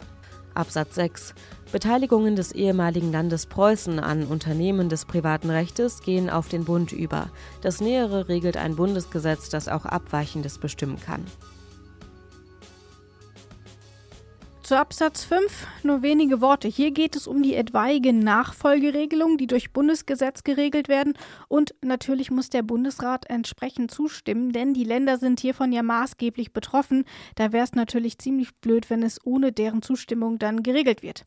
Absatz 0.54 0.94
6. 0.94 1.34
Beteiligungen 1.72 2.36
des 2.36 2.52
ehemaligen 2.52 3.10
Landes 3.10 3.46
Preußen 3.46 3.98
an 3.98 4.24
Unternehmen 4.24 4.88
des 4.88 5.04
privaten 5.04 5.50
Rechtes 5.50 6.00
gehen 6.00 6.30
auf 6.30 6.48
den 6.48 6.64
Bund 6.64 6.92
über. 6.92 7.30
Das 7.62 7.80
Nähere 7.80 8.28
regelt 8.28 8.56
ein 8.56 8.76
Bundesgesetz, 8.76 9.48
das 9.48 9.68
auch 9.68 9.84
Abweichendes 9.84 10.58
bestimmen 10.58 11.00
kann. 11.00 11.24
Zu 14.64 14.78
Absatz 14.78 15.24
5 15.24 15.66
nur 15.82 16.00
wenige 16.00 16.40
Worte. 16.40 16.68
Hier 16.68 16.90
geht 16.90 17.16
es 17.16 17.26
um 17.26 17.42
die 17.42 17.54
etwaige 17.54 18.14
Nachfolgeregelung, 18.14 19.36
die 19.36 19.46
durch 19.46 19.74
Bundesgesetz 19.74 20.42
geregelt 20.42 20.88
werden. 20.88 21.12
Und 21.48 21.74
natürlich 21.82 22.30
muss 22.30 22.48
der 22.48 22.62
Bundesrat 22.62 23.28
entsprechend 23.28 23.90
zustimmen, 23.90 24.52
denn 24.52 24.72
die 24.72 24.84
Länder 24.84 25.18
sind 25.18 25.40
hiervon 25.40 25.70
ja 25.70 25.82
maßgeblich 25.82 26.54
betroffen. 26.54 27.04
Da 27.34 27.52
wäre 27.52 27.64
es 27.64 27.74
natürlich 27.74 28.16
ziemlich 28.16 28.54
blöd, 28.54 28.88
wenn 28.88 29.02
es 29.02 29.20
ohne 29.26 29.52
deren 29.52 29.82
Zustimmung 29.82 30.38
dann 30.38 30.62
geregelt 30.62 31.02
wird. 31.02 31.26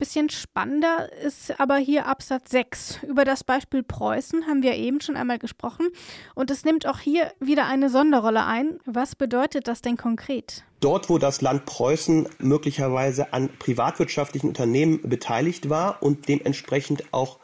Bisschen 0.00 0.30
spannender 0.30 1.12
ist 1.12 1.60
aber 1.60 1.76
hier 1.76 2.06
Absatz 2.06 2.50
6. 2.52 3.00
Über 3.06 3.26
das 3.26 3.44
Beispiel 3.44 3.82
Preußen 3.82 4.46
haben 4.46 4.62
wir 4.62 4.74
eben 4.74 5.02
schon 5.02 5.14
einmal 5.14 5.38
gesprochen. 5.38 5.88
Und 6.34 6.50
es 6.50 6.64
nimmt 6.64 6.86
auch 6.86 7.00
hier 7.00 7.30
wieder 7.38 7.66
eine 7.66 7.90
Sonderrolle 7.90 8.46
ein. 8.46 8.80
Was 8.86 9.14
bedeutet 9.14 9.68
das 9.68 9.82
denn 9.82 9.98
konkret? 9.98 10.64
dort, 10.80 11.10
wo 11.10 11.18
das 11.18 11.42
Land 11.42 11.66
Preußen 11.66 12.30
möglicherweise 12.38 13.34
an 13.34 13.50
privatwirtschaftlichen 13.58 14.48
Unternehmen 14.48 15.02
beteiligt 15.02 15.68
war 15.68 16.02
und 16.02 16.26
dementsprechend 16.28 17.12
auch 17.12 17.38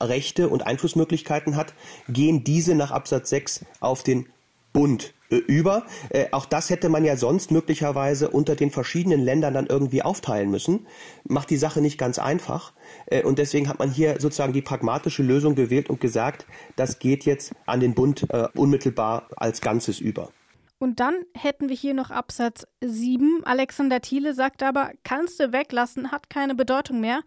Rechte 0.00 0.48
und 0.48 0.64
Einflussmöglichkeiten 0.64 1.56
hat, 1.56 1.74
gehen 2.08 2.44
diese 2.44 2.76
nach 2.76 2.92
Absatz 2.92 3.30
6 3.30 3.64
auf 3.80 4.04
den 4.04 4.28
Bund 4.72 5.12
über. 5.30 5.84
Äh, 6.10 6.26
auch 6.32 6.46
das 6.46 6.70
hätte 6.70 6.88
man 6.88 7.04
ja 7.04 7.16
sonst 7.16 7.50
möglicherweise 7.50 8.30
unter 8.30 8.56
den 8.56 8.70
verschiedenen 8.70 9.20
Ländern 9.20 9.54
dann 9.54 9.66
irgendwie 9.66 10.02
aufteilen 10.02 10.50
müssen. 10.50 10.86
Macht 11.24 11.50
die 11.50 11.56
Sache 11.56 11.80
nicht 11.80 11.98
ganz 11.98 12.18
einfach. 12.18 12.72
Äh, 13.06 13.22
und 13.22 13.38
deswegen 13.38 13.68
hat 13.68 13.78
man 13.78 13.90
hier 13.90 14.20
sozusagen 14.20 14.52
die 14.52 14.62
pragmatische 14.62 15.22
Lösung 15.22 15.54
gewählt 15.54 15.90
und 15.90 16.00
gesagt, 16.00 16.46
das 16.76 16.98
geht 16.98 17.24
jetzt 17.24 17.54
an 17.66 17.80
den 17.80 17.94
Bund 17.94 18.26
äh, 18.30 18.48
unmittelbar 18.54 19.28
als 19.36 19.60
Ganzes 19.60 20.00
über. 20.00 20.30
Und 20.78 21.00
dann 21.00 21.14
hätten 21.34 21.70
wir 21.70 21.76
hier 21.76 21.94
noch 21.94 22.10
Absatz 22.10 22.66
7. 22.82 23.44
Alexander 23.44 24.02
Thiele 24.02 24.34
sagt 24.34 24.62
aber, 24.62 24.90
kannst 25.04 25.40
du 25.40 25.52
weglassen, 25.52 26.12
hat 26.12 26.28
keine 26.28 26.54
Bedeutung 26.54 27.00
mehr. 27.00 27.20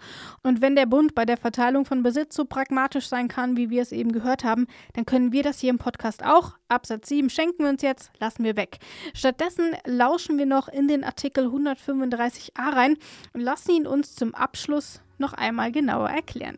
Und 0.44 0.62
wenn 0.62 0.75
der 0.75 0.86
Bund 0.86 1.15
bei 1.15 1.25
der 1.25 1.38
Verteilung 1.38 1.86
von 1.86 2.03
Besitz 2.03 2.36
so 2.36 2.46
pragmatisch 2.46 3.08
sein 3.08 3.27
kann, 3.27 3.58
wie 3.58 3.72
wir 3.72 3.82
es 3.82 3.91
eben 3.91 4.12
gehört 4.12 4.44
haben, 4.44 4.68
dann 4.94 5.06
können 5.06 5.32
wir 5.32 5.41
das 5.41 5.60
hier 5.60 5.72
im 5.72 5.79
Podcast 5.79 6.24
auch. 6.24 6.58
Absatz 6.68 7.10
7 7.10 7.32
schenken 7.32 7.63
wir 7.63 7.70
uns 7.70 7.82
jetzt, 7.82 8.12
lassen 8.20 8.44
wir 8.44 8.56
weg. 8.56 8.77
Stattdessen 9.15 9.75
lauschen 9.86 10.38
wir 10.38 10.46
noch 10.46 10.68
in 10.68 10.88
den 10.88 11.03
Artikel 11.03 11.48
135a 11.48 12.51
rein 12.56 12.98
und 13.34 13.41
lassen 13.41 13.72
ihn 13.72 13.88
uns 13.88 14.13
zum 14.13 14.36
Abschluss 14.36 15.01
noch 15.18 15.34
einmal 15.34 15.72
genauer 15.72 16.10
erklären. 16.10 16.58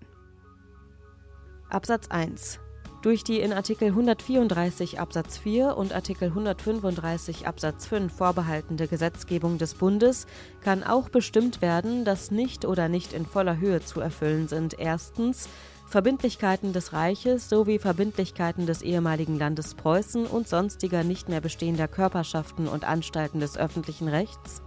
Absatz 1.69 2.09
1 2.09 2.59
durch 3.01 3.23
die 3.23 3.39
in 3.39 3.53
Artikel 3.53 3.89
134 3.89 4.99
Absatz 4.99 5.37
4 5.37 5.75
und 5.75 5.93
Artikel 5.93 6.29
135 6.29 7.47
Absatz 7.47 7.87
5 7.87 8.13
vorbehaltene 8.13 8.87
Gesetzgebung 8.87 9.57
des 9.57 9.73
Bundes 9.73 10.27
kann 10.61 10.83
auch 10.83 11.09
bestimmt 11.09 11.61
werden, 11.61 12.05
dass 12.05 12.31
nicht 12.31 12.65
oder 12.65 12.89
nicht 12.89 13.13
in 13.13 13.25
voller 13.25 13.57
Höhe 13.57 13.83
zu 13.83 14.01
erfüllen 14.01 14.47
sind. 14.47 14.77
Erstens 14.77 15.49
Verbindlichkeiten 15.87 16.73
des 16.73 16.93
Reiches 16.93 17.49
sowie 17.49 17.79
Verbindlichkeiten 17.79 18.65
des 18.65 18.81
ehemaligen 18.81 19.37
Landes 19.37 19.75
Preußen 19.75 20.25
und 20.25 20.47
sonstiger 20.47 21.03
nicht 21.03 21.27
mehr 21.27 21.41
bestehender 21.41 21.87
Körperschaften 21.87 22.67
und 22.67 22.85
Anstalten 22.85 23.39
des 23.39 23.57
öffentlichen 23.57 24.07
Rechts 24.07 24.61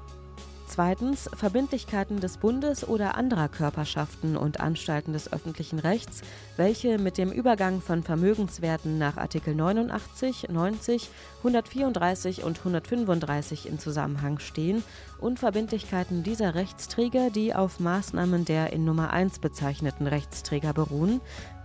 Zweitens 0.75 1.31
Verbindlichkeiten 1.33 2.19
des 2.19 2.37
Bundes 2.39 2.89
oder 2.89 3.17
anderer 3.17 3.49
Körperschaften 3.49 4.37
und 4.37 4.59
Anstalten 4.59 5.13
des 5.13 5.33
öffentlichen 5.33 5.79
Rechts, 5.79 6.23
welche 6.57 6.99
mit 6.99 7.17
dem 7.17 7.31
Übergang 7.31 7.81
von 7.81 8.03
Vermögenswerten 8.03 8.99
nach 8.99 9.17
Artikel 9.17 9.55
89, 9.55 10.49
90, 10.51 11.11
134 11.45 12.43
und 12.43 12.59
135 12.59 13.69
in 13.69 13.79
Zusammenhang 13.79 14.41
stehen 14.41 14.83
und 15.21 15.39
Verbindlichkeiten 15.39 16.25
dieser 16.25 16.57
Rechtsträger, 16.57 17.31
die 17.31 17.55
auf 17.55 17.79
Maßnahmen 17.79 18.45
der 18.45 18.73
in 18.73 18.85
Nummer 18.85 19.13
1 19.13 19.39
bezeichneten 19.39 20.09
Rechtsträger 20.09 20.73
beruhen, 20.73 21.21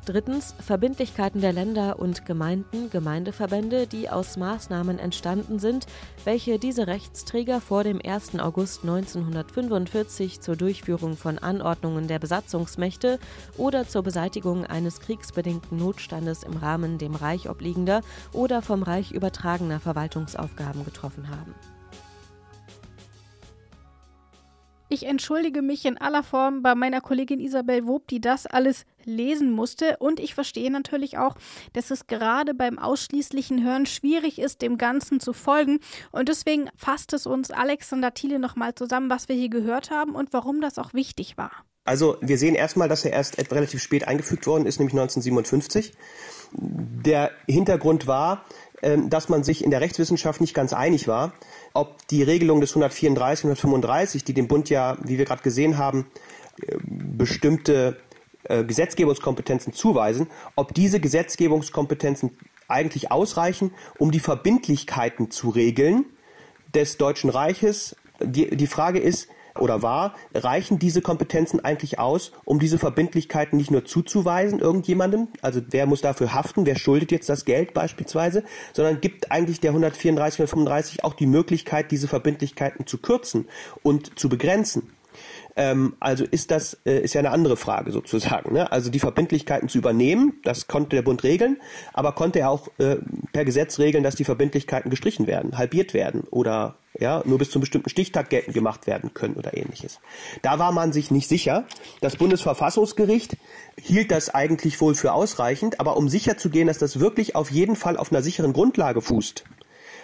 Drittens 0.05 0.55
Verbindlichkeiten 0.59 1.41
der 1.41 1.53
Länder 1.53 1.99
und 1.99 2.25
Gemeinden, 2.25 2.89
Gemeindeverbände, 2.89 3.85
die 3.85 4.09
aus 4.09 4.37
Maßnahmen 4.37 4.97
entstanden 4.97 5.59
sind, 5.59 5.85
welche 6.25 6.57
diese 6.57 6.87
Rechtsträger 6.87 7.61
vor 7.61 7.83
dem 7.83 8.01
1. 8.03 8.39
August 8.39 8.81
1945 8.83 10.41
zur 10.41 10.55
Durchführung 10.55 11.15
von 11.15 11.37
Anordnungen 11.37 12.07
der 12.07 12.19
Besatzungsmächte 12.19 13.19
oder 13.57 13.87
zur 13.87 14.03
Beseitigung 14.03 14.65
eines 14.65 14.99
kriegsbedingten 14.99 15.77
Notstandes 15.77 16.43
im 16.43 16.57
Rahmen 16.57 16.97
dem 16.97 17.15
Reich 17.15 17.49
obliegender 17.49 18.01
oder 18.33 18.61
vom 18.61 18.83
Reich 18.83 19.11
übertragener 19.11 19.79
Verwaltungsaufgaben 19.79 20.85
getroffen 20.85 21.29
haben. 21.29 21.53
Ich 24.91 25.05
entschuldige 25.05 25.61
mich 25.61 25.85
in 25.85 25.99
aller 25.99 26.23
Form 26.23 26.63
bei 26.63 26.73
meiner 26.73 26.99
Kollegin 26.99 27.39
Isabel 27.39 27.85
Wob, 27.85 28.07
die 28.07 28.19
das 28.19 28.47
alles 28.47 28.85
lesen 29.05 29.51
musste. 29.51 29.97
Und 29.97 30.19
ich 30.19 30.33
verstehe 30.33 30.71
natürlich 30.71 31.19
auch, 31.19 31.35
dass 31.73 31.91
es 31.91 32.07
gerade 32.07 32.55
beim 32.55 32.79
ausschließlichen 32.79 33.63
Hören 33.63 33.85
schwierig 33.85 34.39
ist, 34.39 34.63
dem 34.63 34.79
Ganzen 34.79 35.19
zu 35.19 35.33
folgen. 35.33 35.79
Und 36.11 36.27
deswegen 36.27 36.69
fasst 36.75 37.13
es 37.13 37.27
uns 37.27 37.51
Alexander 37.51 38.15
Thiele 38.15 38.39
nochmal 38.39 38.73
zusammen, 38.73 39.11
was 39.11 39.29
wir 39.29 39.35
hier 39.35 39.49
gehört 39.49 39.91
haben 39.91 40.15
und 40.15 40.33
warum 40.33 40.59
das 40.59 40.79
auch 40.79 40.95
wichtig 40.95 41.37
war. 41.37 41.51
Also 41.85 42.17
wir 42.21 42.39
sehen 42.39 42.55
erstmal, 42.55 42.89
dass 42.89 43.05
er 43.05 43.13
erst 43.13 43.37
relativ 43.51 43.81
spät 43.81 44.07
eingefügt 44.07 44.47
worden 44.47 44.65
ist, 44.65 44.79
nämlich 44.79 44.93
1957. 44.93 45.93
Der 46.51 47.31
Hintergrund 47.47 48.07
war, 48.07 48.43
dass 48.81 49.29
man 49.29 49.43
sich 49.43 49.63
in 49.63 49.71
der 49.71 49.81
Rechtswissenschaft 49.81 50.41
nicht 50.41 50.53
ganz 50.53 50.73
einig 50.73 51.07
war, 51.07 51.33
ob 51.73 52.07
die 52.07 52.23
Regelung 52.23 52.61
des 52.61 52.71
134 52.71 53.45
und 53.45 53.51
135, 53.51 54.23
die 54.23 54.33
dem 54.33 54.47
Bund 54.47 54.69
ja, 54.69 54.97
wie 55.03 55.17
wir 55.17 55.25
gerade 55.25 55.43
gesehen 55.43 55.77
haben, 55.77 56.07
äh, 56.65 56.77
bestimmte 56.83 57.97
äh, 58.43 58.63
Gesetzgebungskompetenzen 58.63 59.73
zuweisen, 59.73 60.27
ob 60.55 60.73
diese 60.73 60.99
Gesetzgebungskompetenzen 60.99 62.37
eigentlich 62.67 63.11
ausreichen, 63.11 63.71
um 63.97 64.11
die 64.11 64.19
Verbindlichkeiten 64.19 65.31
zu 65.31 65.49
regeln 65.49 66.05
des 66.73 66.97
Deutschen 66.97 67.29
Reiches. 67.29 67.95
Die, 68.21 68.55
die 68.55 68.67
Frage 68.67 68.99
ist, 68.99 69.27
oder 69.61 69.81
war, 69.81 70.13
reichen 70.33 70.79
diese 70.79 71.01
Kompetenzen 71.01 71.63
eigentlich 71.63 71.99
aus, 71.99 72.31
um 72.45 72.59
diese 72.59 72.77
Verbindlichkeiten 72.77 73.57
nicht 73.57 73.71
nur 73.71 73.85
zuzuweisen 73.85 74.59
irgendjemandem, 74.59 75.27
also 75.41 75.61
wer 75.69 75.85
muss 75.85 76.01
dafür 76.01 76.33
haften, 76.33 76.65
wer 76.65 76.77
schuldet 76.77 77.11
jetzt 77.11 77.29
das 77.29 77.45
Geld 77.45 77.73
beispielsweise, 77.73 78.43
sondern 78.73 79.01
gibt 79.01 79.31
eigentlich 79.31 79.59
der 79.59 79.71
134 79.71 80.39
oder 80.39 80.49
135 80.49 81.03
auch 81.03 81.13
die 81.13 81.27
Möglichkeit, 81.27 81.91
diese 81.91 82.07
Verbindlichkeiten 82.07 82.87
zu 82.87 82.97
kürzen 82.97 83.47
und 83.83 84.17
zu 84.19 84.29
begrenzen. 84.29 84.83
Ähm, 85.59 85.97
also 85.99 86.23
ist 86.23 86.51
das 86.51 86.77
äh, 86.85 87.01
ist 87.01 87.15
ja 87.15 87.19
eine 87.19 87.31
andere 87.31 87.57
Frage 87.57 87.91
sozusagen. 87.91 88.53
Ne? 88.53 88.71
Also 88.71 88.89
die 88.89 88.99
Verbindlichkeiten 88.99 89.67
zu 89.67 89.77
übernehmen, 89.77 90.39
das 90.45 90.67
konnte 90.67 90.95
der 90.95 91.01
Bund 91.01 91.21
regeln, 91.23 91.57
aber 91.91 92.13
konnte 92.13 92.39
er 92.39 92.49
auch 92.49 92.69
äh, 92.77 92.95
per 93.33 93.43
Gesetz 93.43 93.77
regeln, 93.77 94.01
dass 94.01 94.15
die 94.15 94.23
Verbindlichkeiten 94.23 94.89
gestrichen 94.89 95.27
werden, 95.27 95.57
halbiert 95.57 95.93
werden 95.93 96.21
oder 96.31 96.77
ja, 96.97 97.21
nur 97.25 97.37
bis 97.37 97.51
zum 97.51 97.59
bestimmten 97.59 97.89
Stichtag 97.89 98.29
geltend 98.29 98.53
gemacht 98.53 98.87
werden 98.87 99.13
können 99.13 99.35
oder 99.35 99.55
ähnliches. 99.55 99.99
Da 100.43 100.59
war 100.59 100.71
man 100.71 100.93
sich 100.93 101.11
nicht 101.11 101.27
sicher. 101.27 101.65
Das 101.99 102.15
Bundesverfassungsgericht 102.15 103.35
hielt 103.77 104.11
das 104.11 104.33
eigentlich 104.33 104.79
wohl 104.79 104.95
für 104.95 105.11
ausreichend, 105.11 105.81
aber 105.81 105.97
um 105.97 106.07
sicher 106.07 106.37
zu 106.37 106.49
gehen, 106.49 106.67
dass 106.67 106.77
das 106.77 107.01
wirklich 107.01 107.35
auf 107.35 107.51
jeden 107.51 107.75
Fall 107.75 107.97
auf 107.97 108.13
einer 108.13 108.21
sicheren 108.21 108.53
Grundlage 108.53 109.01
fußt, 109.01 109.43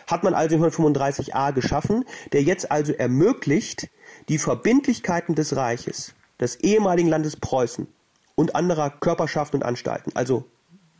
hat 0.07 0.23
man 0.23 0.33
also 0.33 0.57
den 0.57 0.65
135a 0.65 1.53
geschaffen, 1.53 2.03
der 2.33 2.43
jetzt 2.43 2.71
also 2.71 2.91
ermöglicht, 2.91 3.89
die 4.29 4.37
Verbindlichkeiten 4.37 5.35
des 5.35 5.55
Reiches, 5.55 6.13
des 6.39 6.57
ehemaligen 6.57 7.09
Landes 7.09 7.35
Preußen 7.37 7.87
und 8.35 8.55
anderer 8.55 8.89
Körperschaften 8.89 9.61
und 9.61 9.67
Anstalten, 9.67 10.11
also 10.15 10.45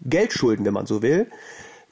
Geldschulden, 0.02 0.66
wenn 0.66 0.74
man 0.74 0.86
so 0.86 1.02
will, 1.02 1.30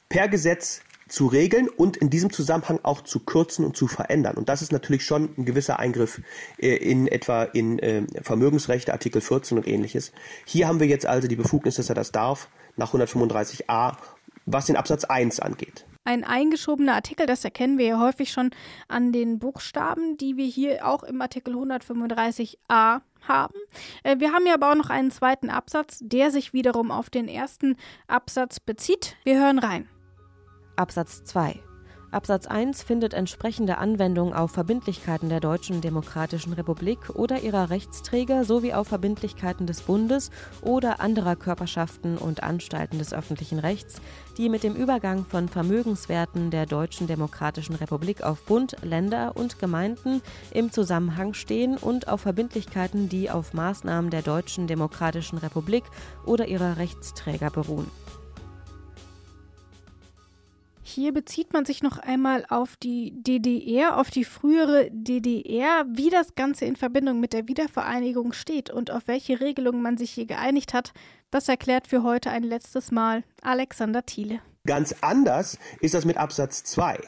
per 0.08 0.28
Gesetz 0.28 0.80
zu 1.08 1.26
regeln 1.26 1.68
und 1.68 1.96
in 1.96 2.08
diesem 2.08 2.32
Zusammenhang 2.32 2.80
auch 2.82 3.02
zu 3.02 3.20
kürzen 3.20 3.64
und 3.64 3.76
zu 3.76 3.86
verändern. 3.86 4.36
Und 4.36 4.48
das 4.48 4.62
ist 4.62 4.72
natürlich 4.72 5.04
schon 5.04 5.30
ein 5.36 5.44
gewisser 5.44 5.78
Eingriff 5.78 6.20
äh, 6.58 6.76
in 6.76 7.06
etwa 7.08 7.44
in 7.44 7.78
äh, 7.78 8.02
Vermögensrechte, 8.22 8.92
Artikel 8.92 9.20
14 9.20 9.58
und 9.58 9.68
ähnliches. 9.68 10.12
Hier 10.46 10.66
haben 10.66 10.80
wir 10.80 10.86
jetzt 10.86 11.06
also 11.06 11.28
die 11.28 11.36
Befugnis, 11.36 11.76
dass 11.76 11.88
er 11.88 11.94
das 11.94 12.10
darf, 12.10 12.48
nach 12.76 12.94
135a, 12.94 13.96
was 14.46 14.66
den 14.66 14.76
Absatz 14.76 15.04
1 15.04 15.40
angeht 15.40 15.84
ein 16.04 16.24
eingeschobener 16.24 16.94
Artikel, 16.94 17.26
das 17.26 17.44
erkennen 17.44 17.78
wir 17.78 17.86
ja 17.86 18.00
häufig 18.00 18.30
schon 18.30 18.50
an 18.88 19.12
den 19.12 19.38
Buchstaben, 19.38 20.16
die 20.16 20.36
wir 20.36 20.46
hier 20.46 20.86
auch 20.86 21.02
im 21.02 21.20
Artikel 21.20 21.54
135a 21.54 23.00
haben. 23.26 23.58
Äh, 24.02 24.18
wir 24.18 24.32
haben 24.32 24.46
ja 24.46 24.54
aber 24.54 24.72
auch 24.72 24.76
noch 24.76 24.90
einen 24.90 25.10
zweiten 25.10 25.50
Absatz, 25.50 25.98
der 26.02 26.30
sich 26.30 26.52
wiederum 26.52 26.90
auf 26.90 27.10
den 27.10 27.28
ersten 27.28 27.76
Absatz 28.06 28.60
bezieht. 28.60 29.16
Wir 29.24 29.38
hören 29.38 29.58
rein. 29.58 29.88
Absatz 30.76 31.24
2 31.24 31.60
Absatz 32.14 32.46
1 32.46 32.84
findet 32.84 33.12
entsprechende 33.12 33.78
Anwendung 33.78 34.34
auf 34.34 34.52
Verbindlichkeiten 34.52 35.28
der 35.28 35.40
Deutschen 35.40 35.80
Demokratischen 35.80 36.52
Republik 36.52 37.10
oder 37.12 37.42
ihrer 37.42 37.70
Rechtsträger 37.70 38.44
sowie 38.44 38.72
auf 38.72 38.86
Verbindlichkeiten 38.86 39.66
des 39.66 39.82
Bundes 39.82 40.30
oder 40.62 41.00
anderer 41.00 41.34
Körperschaften 41.34 42.16
und 42.16 42.44
Anstalten 42.44 42.98
des 42.98 43.12
öffentlichen 43.12 43.58
Rechts, 43.58 44.00
die 44.38 44.48
mit 44.48 44.62
dem 44.62 44.76
Übergang 44.76 45.24
von 45.24 45.48
Vermögenswerten 45.48 46.52
der 46.52 46.66
Deutschen 46.66 47.08
Demokratischen 47.08 47.74
Republik 47.74 48.22
auf 48.22 48.42
Bund, 48.44 48.76
Länder 48.82 49.32
und 49.34 49.58
Gemeinden 49.58 50.22
im 50.52 50.70
Zusammenhang 50.70 51.34
stehen 51.34 51.76
und 51.76 52.06
auf 52.06 52.20
Verbindlichkeiten, 52.20 53.08
die 53.08 53.28
auf 53.28 53.54
Maßnahmen 53.54 54.10
der 54.10 54.22
Deutschen 54.22 54.68
Demokratischen 54.68 55.38
Republik 55.38 55.82
oder 56.24 56.46
ihrer 56.46 56.76
Rechtsträger 56.76 57.50
beruhen. 57.50 57.90
Hier 60.94 61.12
bezieht 61.12 61.52
man 61.52 61.64
sich 61.64 61.82
noch 61.82 61.98
einmal 61.98 62.46
auf 62.50 62.76
die 62.76 63.12
DDR, 63.16 63.98
auf 63.98 64.12
die 64.12 64.24
frühere 64.24 64.88
DDR, 64.92 65.84
wie 65.88 66.08
das 66.08 66.36
Ganze 66.36 66.66
in 66.66 66.76
Verbindung 66.76 67.18
mit 67.18 67.32
der 67.32 67.48
Wiedervereinigung 67.48 68.32
steht 68.32 68.70
und 68.70 68.92
auf 68.92 69.08
welche 69.08 69.40
Regelungen 69.40 69.82
man 69.82 69.96
sich 69.96 70.12
hier 70.12 70.26
geeinigt 70.26 70.72
hat. 70.72 70.92
Das 71.32 71.48
erklärt 71.48 71.88
für 71.88 72.04
heute 72.04 72.30
ein 72.30 72.44
letztes 72.44 72.92
Mal 72.92 73.24
Alexander 73.42 74.06
Thiele. 74.06 74.38
Ganz 74.66 74.94
anders 75.00 75.58
ist 75.80 75.94
das 75.94 76.04
mit 76.04 76.16
Absatz 76.16 76.62
2. 76.62 77.00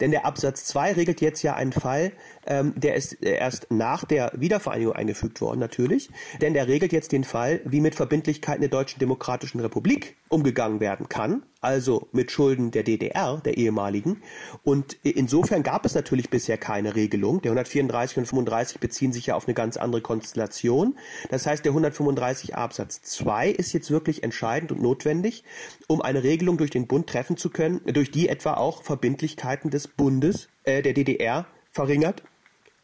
Denn 0.00 0.12
der 0.12 0.24
Absatz 0.24 0.64
2 0.64 0.94
regelt 0.94 1.20
jetzt 1.20 1.42
ja 1.42 1.54
einen 1.54 1.72
Fall, 1.72 2.12
ähm, 2.46 2.72
der 2.76 2.94
ist 2.94 3.14
erst 3.22 3.66
nach 3.70 4.04
der 4.04 4.32
Wiedervereinigung 4.34 4.94
eingefügt 4.94 5.40
worden, 5.40 5.60
natürlich. 5.60 6.10
Denn 6.40 6.54
der 6.54 6.68
regelt 6.68 6.92
jetzt 6.92 7.12
den 7.12 7.24
Fall, 7.24 7.60
wie 7.64 7.80
mit 7.80 7.94
Verbindlichkeiten 7.94 8.60
der 8.60 8.70
Deutschen 8.70 8.98
Demokratischen 8.98 9.60
Republik 9.60 10.16
umgegangen 10.28 10.80
werden 10.80 11.08
kann 11.08 11.42
also 11.66 12.06
mit 12.12 12.30
Schulden 12.30 12.70
der 12.70 12.84
DDR, 12.84 13.40
der 13.44 13.56
ehemaligen. 13.58 14.22
Und 14.62 14.96
insofern 15.02 15.64
gab 15.64 15.84
es 15.84 15.96
natürlich 15.96 16.30
bisher 16.30 16.58
keine 16.58 16.94
Regelung. 16.94 17.42
Der 17.42 17.50
134 17.50 18.18
und 18.18 18.26
35 18.26 18.78
beziehen 18.78 19.12
sich 19.12 19.26
ja 19.26 19.34
auf 19.34 19.48
eine 19.48 19.54
ganz 19.54 19.76
andere 19.76 20.00
Konstellation. 20.00 20.96
Das 21.28 21.44
heißt, 21.44 21.64
der 21.64 21.72
135 21.72 22.54
Absatz 22.54 23.02
2 23.02 23.50
ist 23.50 23.72
jetzt 23.72 23.90
wirklich 23.90 24.22
entscheidend 24.22 24.70
und 24.70 24.80
notwendig, 24.80 25.42
um 25.88 26.00
eine 26.00 26.22
Regelung 26.22 26.56
durch 26.56 26.70
den 26.70 26.86
Bund 26.86 27.08
treffen 27.08 27.36
zu 27.36 27.50
können, 27.50 27.80
durch 27.84 28.12
die 28.12 28.28
etwa 28.28 28.54
auch 28.54 28.84
Verbindlichkeiten 28.84 29.70
des 29.70 29.88
Bundes, 29.88 30.48
äh, 30.62 30.82
der 30.82 30.92
DDR 30.92 31.46
verringert, 31.72 32.22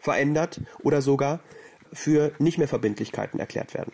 verändert 0.03 0.61
oder 0.83 1.01
sogar 1.01 1.41
für 1.93 2.33
nicht 2.38 2.59
mehr 2.59 2.69
Verbindlichkeiten 2.69 3.38
erklärt 3.38 3.73
werden. 3.73 3.93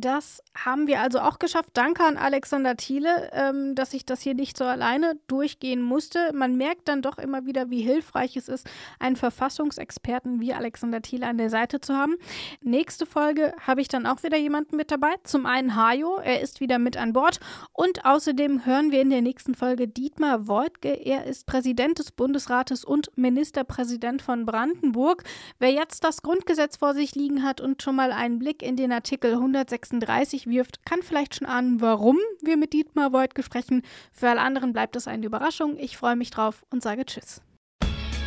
Das 0.00 0.42
haben 0.54 0.86
wir 0.86 1.00
also 1.00 1.20
auch 1.20 1.38
geschafft. 1.38 1.70
Danke 1.72 2.04
an 2.04 2.18
Alexander 2.18 2.76
Thiele, 2.76 3.30
ähm, 3.32 3.74
dass 3.74 3.94
ich 3.94 4.04
das 4.04 4.20
hier 4.20 4.34
nicht 4.34 4.58
so 4.58 4.64
alleine 4.64 5.18
durchgehen 5.26 5.80
musste. 5.80 6.32
Man 6.34 6.56
merkt 6.56 6.88
dann 6.88 7.00
doch 7.00 7.16
immer 7.16 7.46
wieder, 7.46 7.70
wie 7.70 7.80
hilfreich 7.80 8.36
es 8.36 8.48
ist, 8.48 8.68
einen 8.98 9.16
Verfassungsexperten 9.16 10.40
wie 10.40 10.52
Alexander 10.52 11.00
Thiele 11.00 11.26
an 11.26 11.38
der 11.38 11.48
Seite 11.48 11.80
zu 11.80 11.94
haben. 11.94 12.16
Nächste 12.60 13.06
Folge 13.06 13.54
habe 13.66 13.80
ich 13.80 13.88
dann 13.88 14.04
auch 14.04 14.22
wieder 14.22 14.36
jemanden 14.36 14.76
mit 14.76 14.90
dabei. 14.90 15.14
Zum 15.24 15.46
einen 15.46 15.76
Hajo, 15.76 16.18
er 16.18 16.42
ist 16.42 16.60
wieder 16.60 16.78
mit 16.78 16.98
an 16.98 17.14
Bord. 17.14 17.40
Und 17.72 18.04
außerdem 18.04 18.66
hören 18.66 18.90
wir 18.90 19.00
in 19.00 19.10
der 19.10 19.22
nächsten 19.22 19.54
Folge 19.54 19.88
Dietmar 19.88 20.46
Woidke. 20.46 20.92
Er 20.92 21.24
ist 21.24 21.46
Präsident 21.46 21.98
des 21.98 22.12
Bundesrates 22.12 22.84
und 22.84 23.16
Ministerpräsident 23.16 24.20
von 24.20 24.44
Brandenburg. 24.44 25.24
Wer 25.58 25.70
jetzt 25.70 26.04
das 26.04 26.20
Grundgesetz 26.20 26.76
vor 26.76 26.92
sich 26.92 27.14
liegen 27.14 27.42
hat 27.42 27.62
und 27.62 27.82
schon 27.82 27.96
mal 27.96 28.12
einen 28.12 28.38
Blick 28.38 28.62
in 28.62 28.76
den 28.76 28.92
Artikel 28.92 29.32
106 29.32 29.85
36 29.88 30.46
wirft, 30.46 30.84
kann 30.84 31.02
vielleicht 31.02 31.36
schon 31.36 31.46
ahnen, 31.46 31.80
warum 31.80 32.18
wir 32.42 32.56
mit 32.56 32.72
Dietmar 32.72 33.12
Woidke 33.12 33.42
sprechen. 33.42 33.82
Für 34.12 34.30
alle 34.30 34.40
anderen 34.40 34.72
bleibt 34.72 34.96
es 34.96 35.06
eine 35.08 35.26
Überraschung. 35.26 35.76
Ich 35.78 35.96
freue 35.96 36.16
mich 36.16 36.30
drauf 36.30 36.64
und 36.70 36.82
sage 36.82 37.04
Tschüss. 37.06 37.40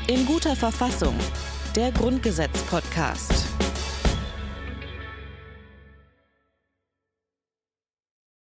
In 0.08 0.26
guter 0.26 0.56
Verfassung. 0.56 1.16
Der 1.76 1.92
Grundgesetz-Podcast. 1.92 3.59